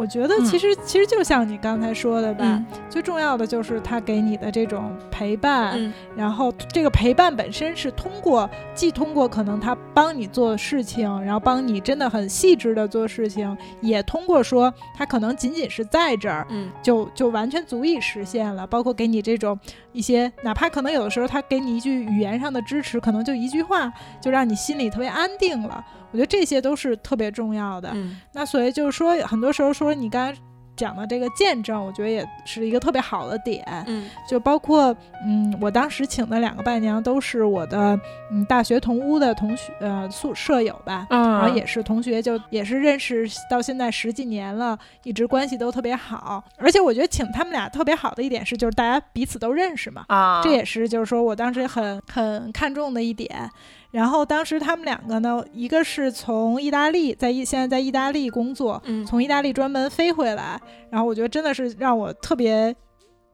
[0.00, 18.66] 我觉得其实其实就像你刚才说的吧，最重要的就是他给你的这种陪伴，然后这个陪伴本身是通过既通过可能他帮你做事情，然后帮你真的很细致的做事情，也通过说他可能仅仅是在这儿，嗯，就就完全足以实现了。
[18.66, 19.58] 包括给你这种
[19.92, 25.84] 一些，哪怕可能有的时候他给你一句语言上的支持，可能就一句话，就让你心里特别安定了。
[26.12, 27.94] 我觉得这些都是特别重要的。
[28.32, 30.40] 那所以就是说，很多时候说你刚才
[30.76, 33.62] 讲的这个见证，我觉得也是一个特别好的点。
[33.86, 34.96] 嗯，就包括
[35.26, 38.00] 嗯，我当时请的两个伴娘都是我的
[38.32, 46.42] 嗯大学同屋的同学呃宿舍友吧，然后也是同学，就也是认识到现在十几年了，一直关系都特别好。
[46.56, 50.06] 而且我觉得请他们俩特别好的一点是，就是大家彼此都认识嘛。
[50.08, 53.50] 啊，这也是就是说我当时很很看重的一点。
[53.90, 60.60] 然后当时他们两个呢，一个是从意大利，在意现在在意大利工作，从意大利专门飞回来。
[60.90, 62.74] 然后我觉得真的是让我特别，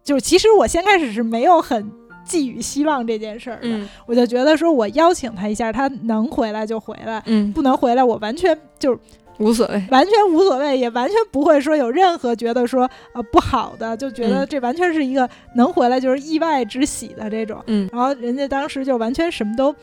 [0.03, 1.93] 就其实我先开始是没有很
[2.25, 3.69] 寄予希望这件事儿的，
[4.07, 8.99] 我就觉得说我邀请他一下，他能回来就回来，不能回来我完全就
[9.39, 17.63] 无所谓，完全无所谓，也完全不会说有任何觉得说呃不好的，就觉得这完全是一个能回来就是意外之喜的这种。
[17.67, 19.75] 嗯，然后人家当时就完全什么都。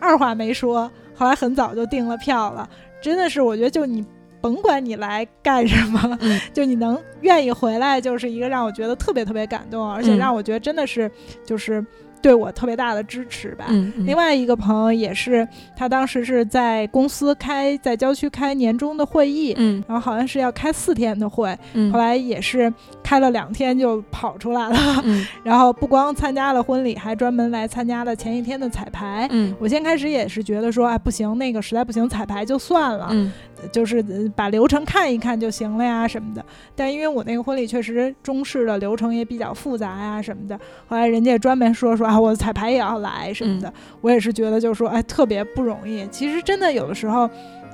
[0.00, 2.68] 二话没说，后来很早就订了票了。
[3.00, 4.04] 真的是，我觉得就你
[4.40, 6.18] 甭管你来干什么，
[6.52, 11.10] 就你能愿意回来，就是一个让我觉得特别特别感动，而且让我觉得真的是
[11.44, 11.84] 就是。
[12.22, 13.66] 对我特别大的支持吧。
[14.06, 15.46] 另外一个朋友也是，
[15.76, 33.32] 他当时是在公司开在郊区开年终的会议，嗯，然后好像是要开四天的会，嗯，后来也是开了两天就跑出来了，嗯， 然后不光参加了婚礼，还专门来参加了前一天的彩排，嗯，我先开始也是觉得说，哎，不行，那个实在不行，彩排就算了，嗯。
[33.70, 34.02] 就是
[34.34, 36.42] 把流程看一看就行了呀什么的，
[36.74, 40.58] 但因为我那个婚礼确实中式的流程也比较复杂呀什么的，
[40.88, 46.06] 后来人家专门说说啊，我彩排也要来什么的，我也是觉得就是说哎特别不容易。
[46.08, 47.28] 其实真的有的时候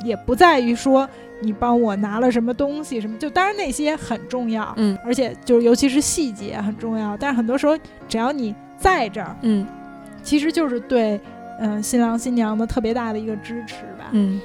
[0.05, 1.09] 也不在于说
[1.41, 7.77] 你帮我拿了什么东西什么，就当然那些很重要，嗯，而且就尤其是细节很重要，但是很多时候
[8.09, 9.67] 只要你在这儿，嗯，
[10.23, 11.19] 其实就是对
[11.61, 14.41] 嗯新郎新娘的特别大的一个支持吧，嗯。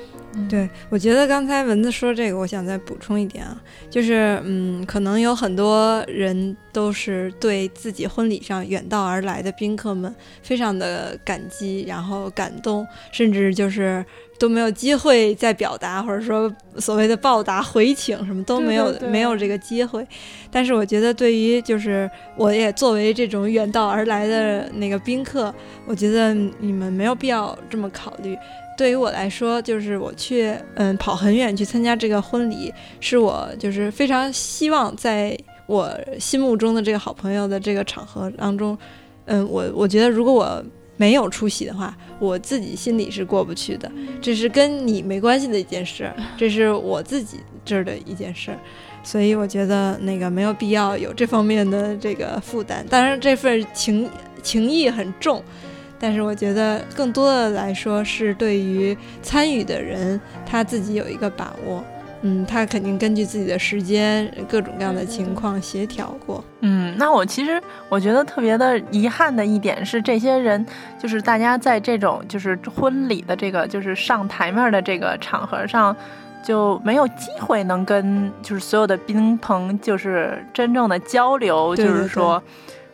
[0.49, 14.03] 对，我觉得刚才蚊子说这个，我想再补充一点啊，就是，嗯，可能有很多人都是对自己婚礼上远道而来的宾客们非常的感激，然后感动，甚至就是
[14.39, 20.07] 都没有机会再表达，或者说所谓的报答回请什么都没有，没有这个机会。
[20.49, 25.53] 但是我觉得，对于就是我也作为这种远道而来的那个宾客，
[25.85, 28.37] 我觉得你们没有必要这么考虑。
[28.81, 38.75] 对于我来说，就是我去，嗯，跑很远去参加这个婚礼，是我就是非常希望在我心目中的这个好朋友的这个场合当中，
[39.25, 40.65] 嗯，我我觉得如果我
[40.97, 43.91] 没有出席的话，我自己心里是过不去的。
[44.19, 48.49] 这是跟你没关系的一件事， 这是我自己这儿的一件事，
[49.03, 52.83] 所以我觉得那个没有必要有这方面的这个负担。
[52.89, 54.09] 当然，这份情
[54.41, 55.43] 情谊很重，
[56.01, 61.83] 但是我觉得更多的来说是对于参与的人他自己有一个把握。
[62.23, 66.43] 嗯，他肯定根据自己的时间、各种各样的情况协调过。
[66.59, 70.63] 嗯，那我其实我觉得特别的遗憾的一点是，这些人
[70.99, 75.95] 就是大家在这种就是婚礼的这个就是上台面的这个场合上，
[76.43, 82.41] 就没有机会能跟就是所有的宾朋就是真正的交流，就是说。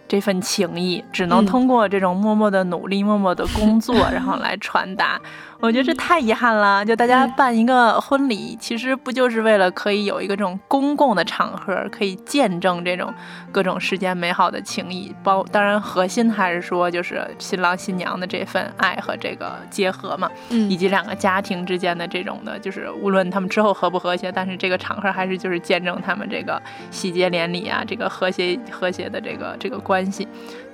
[0.08, 5.20] 这份情谊只能通过这种默默的努力、默默的工作，然后来传达。
[5.60, 6.86] 我觉得这太遗憾了。
[6.86, 13.14] 就大家办一个婚礼，其实不就是为了可以有一个这种公共的场合，可以见证这种
[13.51, 15.14] 各种世间美好的情谊。
[15.22, 29.97] 包当然核心还是说，就是新郎新娘的这份爱和这个结合嘛，以及两个家庭之间的这种的，就是无论他们之后和不和谐，但是这个场合还是就是见证他们这个喜结连理啊，这个和谐和谐的这个这个关。
[29.97, 30.28] 关系，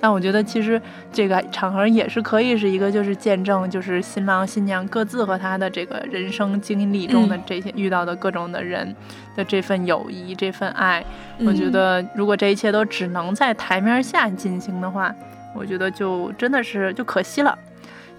[0.04, 0.78] 但我觉得其实
[1.10, 8.94] 这个场合也是可以是一个，就是见证，就是新郎新娘各自和他的这个人生经历中的这些遇到的各种的人
[9.34, 11.02] 的这份友谊、这份爱。
[11.46, 15.10] 我觉得如果这一切都只能在台面下进行的话，
[15.54, 17.58] 我觉得就真的是就可惜了。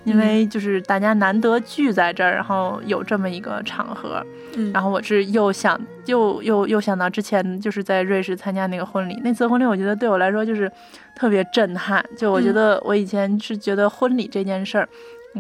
[0.05, 4.25] 因为就是大家难得聚在这儿，然后有这么一个场合，
[4.55, 10.71] 嗯，然后我是又想又又又想到之前就是在瑞士参加那个婚礼，那次婚礼我觉得对我来说就是
[11.15, 14.87] 特别震撼，就我觉得我以前是觉得婚礼这件事儿，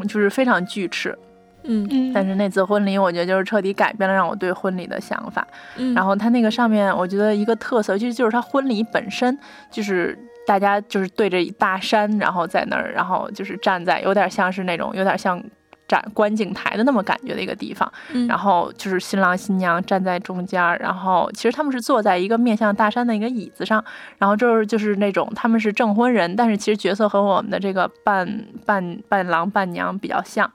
[0.07, 1.17] 就是非常巨齿，
[1.63, 1.87] 嗯。
[1.91, 5.47] 嗯，但是那次婚礼我觉得就是彻底改变了让我对婚礼的想法，
[5.77, 9.37] 嗯，然后它那个上面我觉得一个特色其实就是它婚礼本身
[9.69, 10.17] 就是。
[10.45, 15.43] 大家就是对着大山，然后在那儿，然后就是站在，有点像是那种，有点像。
[15.87, 17.87] 展观景台的那么感觉的一个地方，
[18.27, 23.85] 然后就是新郎新娘站在中间，然后其实他们是坐在一个面向大山的一个椅子上，
[24.17, 28.27] 然后就是就是那种他们是证婚人，但是其实角色和我们的这个伴
[28.65, 30.51] 伴伴郎伴娘比较像，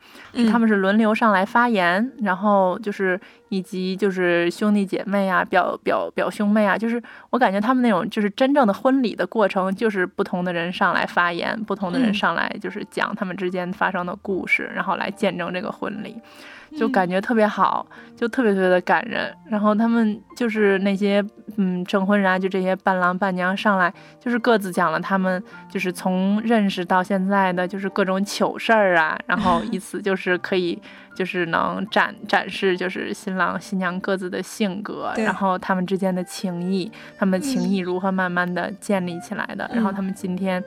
[0.51, 3.20] 他们是轮流上来发言，然后就是
[3.51, 15.09] 以及就是兄弟姐妹啊，表表表兄妹啊，就是我感觉他们那种就是真正的婚礼的过程，就是不同的人上来发言，不同的人上来就是讲他们之间发生的故事，然后来。
[15.21, 16.17] 见证这个婚礼，
[16.77, 19.35] 就感觉特别好，就特别特别的感人。
[19.49, 21.25] 然后他们就是那些
[21.57, 30.81] 嗯证婚人啊，就这些伴郎伴娘上来，就是各自讲了他们就是从认识到现在的就是各种糗事儿啊，然后以此就是可以
[31.14, 40.62] 就是能展展示就是新郎新娘各自的性格，然后他们之间的情谊，他们的情谊如何慢慢的建立起来的，然后他们今天。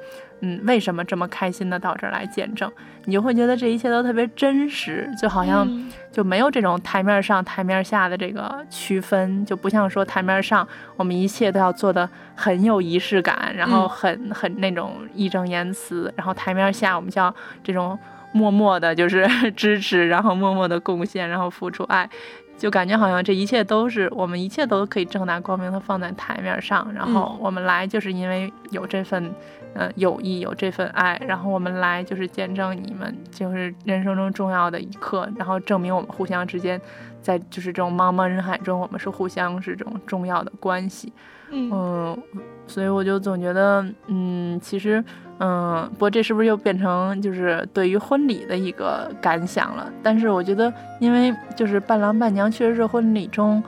[0.46, 2.70] 嗯，为什么这么开心的到这儿来见证？
[3.06, 5.66] 你就会觉得这一切都特别真实，就好像
[6.12, 10.68] 就没有这种台面上台面下的这个区分，就不像说台面上
[10.98, 17.34] 我们一切都要做的很有仪式感，然后很很那种义正言辞，然后台面下我们就要
[17.64, 17.98] 这种
[18.34, 19.26] 默默的，就是
[19.56, 22.10] 支持，然后默默的贡献，然后付出爱。
[22.56, 29.34] 就感觉好像这一切都是我们一切都可以正大光明的放在台面上，然后我们来就是因为有这份，
[29.74, 36.80] 呃，友谊，有这份爱，然后我们来就是见证你们就是人生中重要的一刻，然后证明我们互相之间，
[37.22, 41.12] 在就是这种茫茫人海中，我们是互相是这种重要的关系。
[41.52, 42.18] 嗯，
[42.66, 45.04] 所以我就总觉得，嗯，其实。
[45.40, 49.92] 嗯，不过这是不是又变成就是对于婚礼的一个感想了？
[50.02, 53.62] 但是我觉得，因为就是伴郎伴娘确实是婚礼中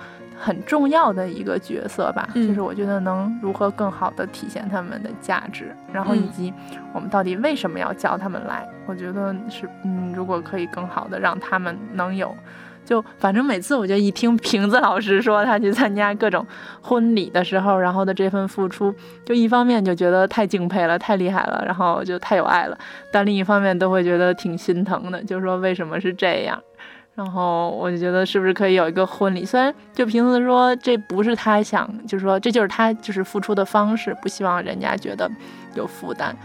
[0.46, 2.30] 很重要的一个角色吧。
[2.36, 6.54] 就是我觉得能如何更好的体现他们的价值，然后以及
[6.94, 8.68] 我们到底为什么要叫他们来？
[8.86, 12.32] 我觉得是，嗯，如果可以更好的让他们能有。
[12.86, 16.46] 就反正每次我就一听瓶子老师说他去参加各种
[16.82, 18.94] 婚礼的时候，然后的这份付出，
[19.26, 22.78] 就一方面就觉得太敬佩了，太厉害了，然后就太有爱了，
[23.12, 26.62] 但另一方面都会觉得挺心疼的，就是说为什么是这样？
[27.16, 29.46] 然后我就觉得是不是可以有一个婚礼？
[29.46, 35.30] 虽然就瓶子说这不是他想，就是说这就是他就是付出的方式，不希望人家觉得
[35.76, 36.36] 有负担。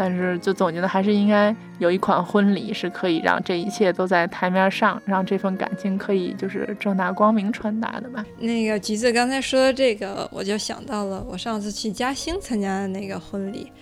[0.00, 8.24] 但是，就总觉得还是应该有一款婚礼，是可以让这一切都在台面上，让这份感情可以就是正大光明传达的吧。
[8.38, 13.72] 那个橘子刚才说的这个，我就想到了我上次去嘉兴参加的那个婚礼。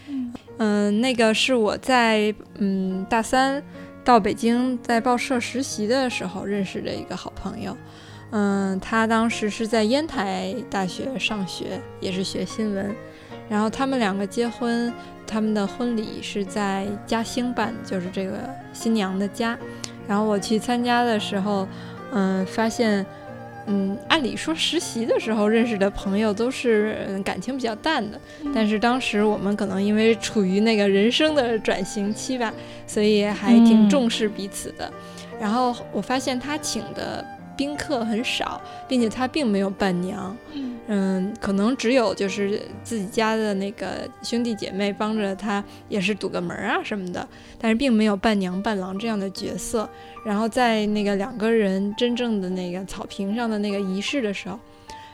[0.56, 3.62] 嗯，那个是我在嗯大三
[4.06, 7.76] 到北京在报社实习的时候认识的一个好朋友。
[8.30, 12.94] 嗯，他当时是在烟台大学上学，也是学新闻。
[13.48, 14.92] 然后他们两个结婚。
[15.28, 18.38] 他们的婚礼是在嘉兴办，就是这个
[18.72, 19.58] 新娘的家。
[20.06, 21.66] 然后我去参加的时候，
[22.12, 23.04] 嗯，发现，
[23.66, 28.20] 嗯，按理说实习的时候认识的朋友都是感情比较淡的，
[28.54, 32.52] 但是当时我们可能因为处于那个人生的转型期吧，
[32.86, 34.92] 所以还挺重视彼此的。
[35.40, 37.24] 然后我发现他请的
[37.56, 40.36] 宾客很少，并且他并没有伴娘。
[40.88, 47.26] 嗯，可能只有就是自己家的那个兄弟姐妹帮着他，也是堵个门啊什么的，
[47.58, 49.88] 但是并没有伴娘伴郎这样的角色。
[50.24, 54.58] 然后在那个两个人真正的那个草坪上的那个仪式的时候，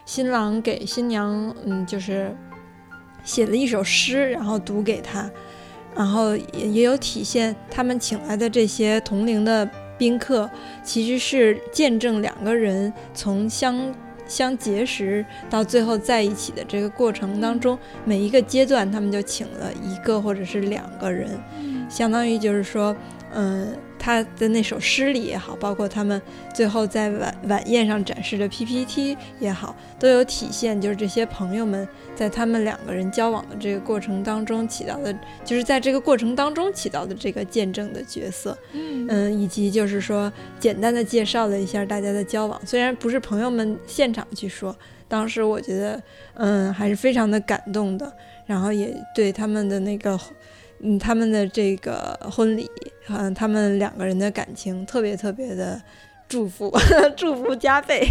[0.05, 2.36] 新郎给新娘嗯就是
[3.24, 5.31] 写了一首诗，然后读给他，
[5.94, 9.66] 然后也也有体现他们请来的这些同龄的
[10.03, 10.51] 宾客，
[10.83, 13.95] 其实是见证两个人从相。
[14.29, 21.29] 相结识到最后在一起的这个过程当中，每一个阶段他们就请了一个或者是两个人，
[21.91, 22.97] 相当于就是说，
[23.35, 23.77] 嗯。
[24.05, 26.20] 他的那首诗里也好，包括他们
[26.53, 44.77] 最后在晚晚宴上展示的 PPT 也好，都有体现，就是这些朋友们在他们两个人交往的这个过程当中起到的，就是在这个过程当中起到的这个见证的角色，嗯，以及就是说简单的介绍了一下大家的交往，虽然不是朋友们现场去说，
[45.07, 46.03] 当时我觉得，
[46.35, 48.12] 嗯，还是非常的感动的，
[48.47, 50.19] 然后也对他们的那个。
[50.83, 52.69] 嗯，他们的这个婚礼，
[53.09, 55.81] 嗯，他们两个人的感情特别特别的
[56.29, 56.71] 祝福，
[57.17, 58.07] 祝福加倍。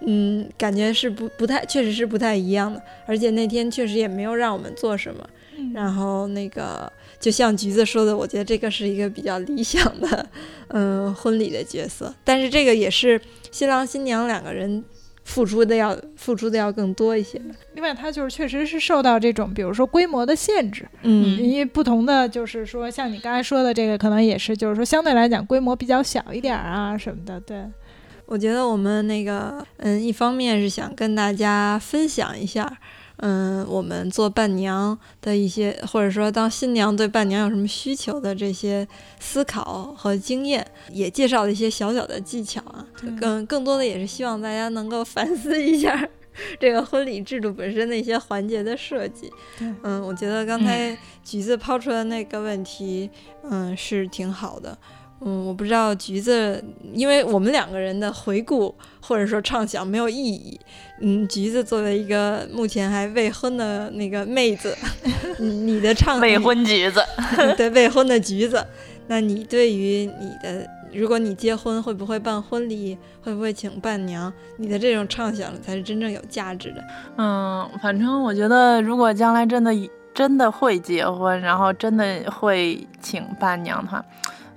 [0.00, 2.82] 嗯，感觉是不不太，确实是不太一样的。
[3.06, 5.28] 而且那天确实也没有让我们做什么。
[5.74, 10.26] 然后那个，就像橘子说的，我觉得这个是一个比较理想的，
[10.68, 12.14] 嗯，婚礼的角色。
[12.24, 13.20] 但是这个也是
[13.50, 14.84] 新郎新娘两个人。
[15.26, 17.38] 付出的要付出的要更多一些。
[17.74, 20.86] 另外，它就是确实是受到这种，比如说规模的限制。
[21.02, 27.40] 嗯，因为不同的，就是说像你刚才说的这个，可能也是，就是说相对来讲规模比较小一点啊什么的。
[27.40, 27.64] 对，
[28.26, 32.78] 我觉得我们那个，嗯，一方面是想跟大家分享一下。
[33.18, 38.86] 嗯，我们做伴娘的一些，或者说当新娘对伴娘有什么需求的这些
[39.18, 42.84] 思考和经验，也介绍了一些小小的技巧啊。
[43.18, 46.08] 更更多的也是希望大家能够反思一下
[46.60, 49.32] 这个婚礼制度本身的一些环节的设计。
[49.60, 53.10] 嗯，我觉得刚才橘子抛出的那个问题，
[53.42, 54.76] 嗯，是挺好的。
[54.82, 56.62] 嗯，我不知道橘子，
[56.92, 60.60] 因为我们两个人的回顾或者说畅想没有意义。
[61.00, 64.76] 嗯，橘子作为一个目前还未婚的那个妹子，
[65.38, 67.02] 你的畅未婚橘子，
[67.56, 68.64] 对未婚的橘子，
[69.06, 76.84] 那你对于你的，如果你结婚会不会办婚礼，会不会请伴娘，你的这种畅想才是真正有价值的。
[77.16, 79.72] 嗯，反正我觉得，如果将来真的
[80.14, 84.04] 真的会结婚，然后真的会请伴娘的话。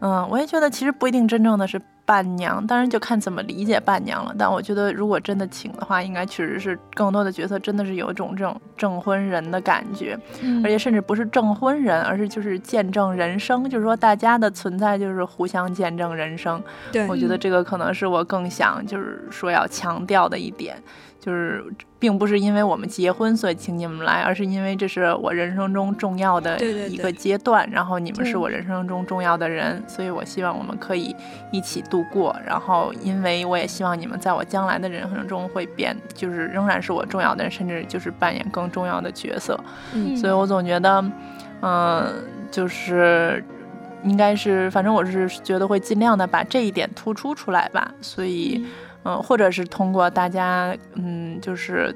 [0.01, 4.33] 嗯，我也觉得其实不一定真正的是伴娘，当然就看怎么理解伴娘了。
[4.37, 10.17] 但我觉得如果真的请的话，应该确实是更多的角色真的是有一种这种证婚人的感觉，
[10.63, 16.61] 而且甚至不是证婚人，而是就是见证人生，就是说大家的存在就是互相见证人生。
[16.91, 20.81] 对，我觉得这个可能是我更想就是说要强调的一点。
[21.19, 21.61] 就是，
[21.99, 31.13] 并不是因为我们结婚所以请你们来，而是因为这是我人生中重要的一个阶段，然后你们是我人生中重要的人，所以我希望我们可以
[31.51, 32.33] 一起度过。
[32.45, 39.59] 然后，因为我也希望你们在我将来的人生中会变，就是仍然是我重要的人，甚至就是扮演更重要的角色。
[39.93, 41.03] 嗯，所以我总觉得，
[41.61, 42.13] 嗯，
[42.49, 43.43] 就是
[44.05, 47.91] 应该是，反正我是觉得会尽量的把这一点突出出来吧。
[47.99, 48.63] 所以。
[48.63, 48.69] 嗯，
[49.03, 51.95] 或者是通过大家，嗯，就是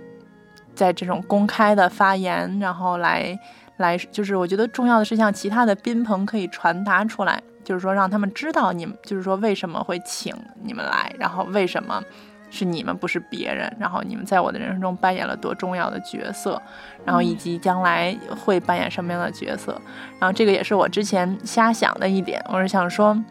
[0.73, 3.37] 在这种公开的发言，然后来
[3.77, 12.01] 来，就是我觉得重要的是像其他的宾朋可以传达出来，就是说让他们知道你们，就是说为什么会请你们来，然后为什么
[12.49, 16.59] 是你们不是别人，然后你们在我的人生中扮演了多重要的角色，
[17.05, 19.79] 然后以及将来会扮演什么样的角色，
[20.19, 23.21] 然后这个也是我之前瞎想的一点，我是想说。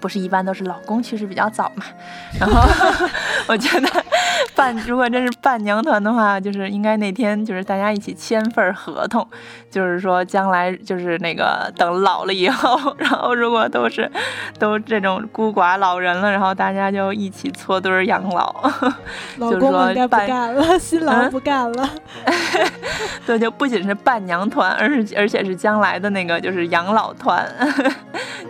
[0.00, 1.84] 不是一般都是老公去世比较早嘛，
[2.38, 2.60] 然后
[3.48, 3.88] 我觉得
[4.54, 9.26] 伴如果真是伴娘团的话，就是应该那天就是大家一起签份合同，
[9.70, 14.10] 就是说将来就是那个等老了以后， 然后如果都是
[14.58, 18.54] 都这种孤寡老人了，然后大家就一起搓堆养老。
[19.38, 21.88] 老公应该不干了，新郎不干了。
[23.26, 27.46] 对，就不仅是伴娘团，而是而且是将来的那个就是养老团，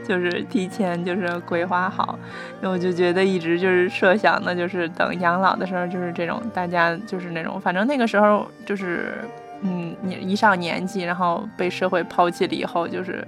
[0.07, 1.38] 就是提前就是。
[1.41, 2.19] 规划好，
[2.63, 9.15] 我就觉得一直就是设想的，就是等养老的时候，就是这种大家就是那种，反正那个时候就是
[9.63, 13.27] 嗯，你一上年纪，然后被社会抛弃了以后，就是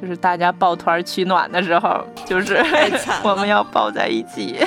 [0.00, 2.56] 就是大家抱团取暖的时候，就是
[3.24, 4.58] 我们要抱在一起。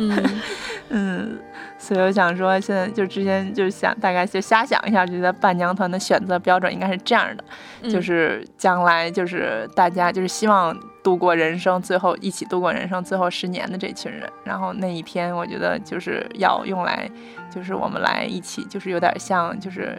[0.00, 0.40] 嗯
[0.88, 1.38] 嗯，
[1.78, 10.74] 所以我想说，现在就之前就想大概就瞎想一下，觉得伴娘团的选择标准应该是这样的，就是将来就是大家就是希望
[11.06, 17.08] 度过人生最后一起度过人生最后十年的这群人，然后那一天我觉得就是要用来，
[17.48, 19.96] 就是我们来一起，就是有点像就是。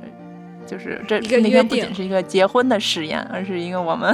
[0.67, 4.13] 就是这那天不仅是一个结婚的誓言，而是一个我们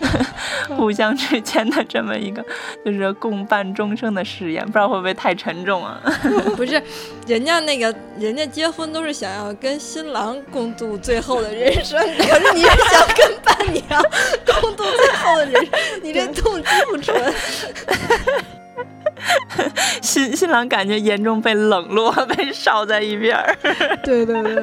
[0.76, 2.44] 互相之间的这么一个，
[2.84, 4.64] 就是共伴终生的誓言。
[4.64, 6.00] 不知道会不会太沉重啊？
[6.56, 6.82] 不是，
[7.26, 14.02] 人家那个人家结婚都是想要跟新郎共度最后的人生，可是你是想跟伴娘
[14.46, 15.70] 共度最后的人生，
[16.02, 17.14] 你这动机不纯。
[20.02, 23.56] 新新郎感觉严重被冷落，被烧在一边儿。
[24.02, 24.62] 对对对。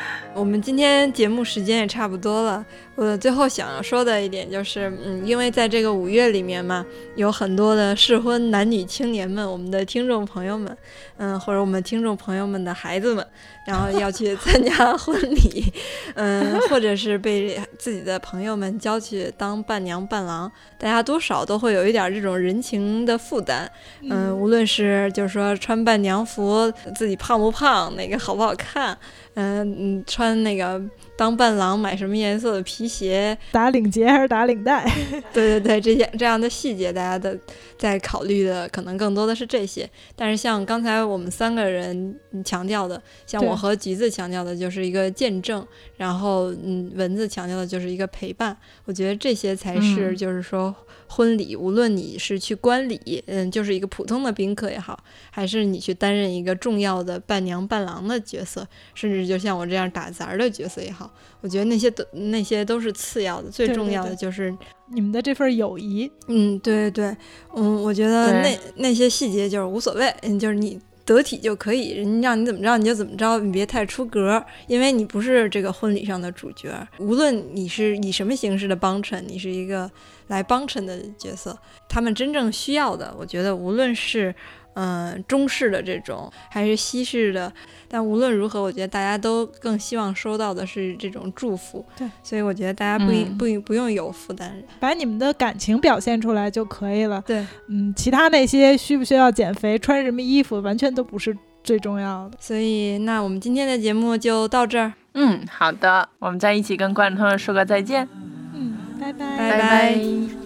[0.34, 2.64] 我们今天节目时间也差不多了。
[2.94, 6.84] 我最后想要说的一点就是，嗯，因为在这个五月里面嘛，
[7.16, 10.76] 有很多的适婚男女青年们，我们的听众朋友们，
[11.16, 13.26] 嗯，或者我们听众朋友们的孩子们，
[13.66, 15.72] 然后要去参加婚礼，
[16.16, 23.66] 嗯，或者是被自己的朋友们叫去当伴娘伴郎，大家多少都会有一点这种人情的负担，
[24.02, 28.96] 嗯，无论是就是说穿伴娘服，自己胖不胖，哪个好不好看，
[29.34, 30.80] 嗯嗯，穿那个。
[31.22, 33.38] 当伴郎买什么颜色的皮鞋？
[33.52, 34.84] 打领结还是打领带？
[35.32, 37.38] 对对对，这些这样的细节，大家的
[37.78, 39.88] 在考虑的可能更多的是这些。
[40.16, 45.64] 但是像刚才我们三个人强调的，像我和橘子强调的就是一个见证，
[45.96, 48.56] 然后嗯，蚊子强调的就是一个陪伴。
[48.86, 50.74] 我觉得这些才是就是说。
[51.14, 54.98] 婚礼，无论你是去观礼，嗯，就是一个普通的宾客也好，
[55.30, 64.54] 还是你去担任一个重要的伴娘伴郎的角色，甚至就像我这样打杂儿的角色也好，我觉得那些都那些都是次要的，最重要的就是
[64.92, 66.10] 你们的这份友谊。
[66.28, 67.16] 嗯，对对，
[67.54, 70.80] 嗯，我觉得那那些细节就是无所谓，嗯，就是你。
[71.04, 76.70] 得体就可以，人家让你怎么着你就怎么着，你别太出格，因为你不是这个婚礼上的主角。
[77.00, 79.90] 无论你是以什么形式的帮衬，你是一个
[80.28, 81.58] 来帮衬的角色，
[81.88, 84.32] 他们真正需要的，我觉得无论是。
[84.74, 87.52] 嗯，中式的这种还是西式的，
[87.88, 91.84] 但无论如何，我觉得大家都更希望收到的是这种祝福。
[91.96, 97.22] 对，所以我觉得大家不不不用有负担，把你们的感情表现出来就可以了。
[97.26, 102.38] 对，嗯，其他那些需不需要减肥、穿什么衣服，完全都不是最重要的。
[102.40, 104.92] 所以，那我们今天的节目就到这儿。
[105.14, 108.08] 嗯，好的，我们再一起跟观众朋友说个再见。
[108.54, 110.41] 嗯，拜拜，拜拜。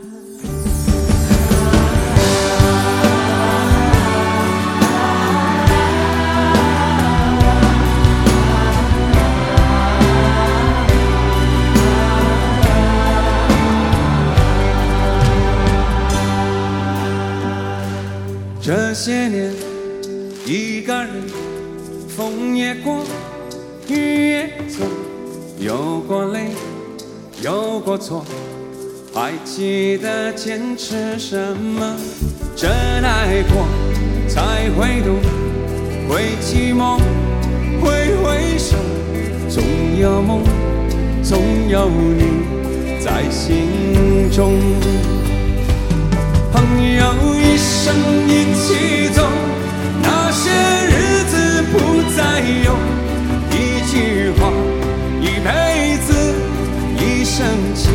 [18.66, 19.55] 这些年，
[20.44, 21.09] 一个人，
[22.09, 23.05] 风也过，
[23.86, 24.82] 雨也走，
[25.60, 26.48] 有过泪，
[27.40, 28.24] 有过错，
[29.14, 31.97] 还记得坚持什么？
[32.56, 32.68] 真
[33.05, 33.68] 爱过，
[34.26, 35.14] 才会懂，
[36.09, 36.98] 会寂寞，
[37.80, 38.74] 会回首，
[39.48, 39.62] 总
[39.97, 40.43] 有梦，
[41.22, 41.38] 总
[41.68, 45.15] 有你在心中。
[46.57, 47.95] 朋友一生
[48.27, 49.23] 一起走
[50.03, 50.51] 那些
[50.89, 52.74] 日子不再有
[53.51, 53.55] 一
[53.91, 54.51] 句话
[55.20, 56.35] 一辈子
[56.99, 57.93] 一生情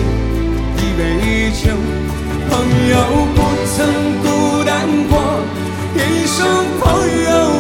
[0.78, 1.74] 一杯酒
[2.52, 2.52] 朋
[2.90, 2.96] 友
[3.34, 3.42] 不
[3.76, 3.80] 曾
[4.22, 5.42] 孤单过
[5.96, 6.46] 一声
[6.80, 6.84] 朋
[7.24, 7.51] 友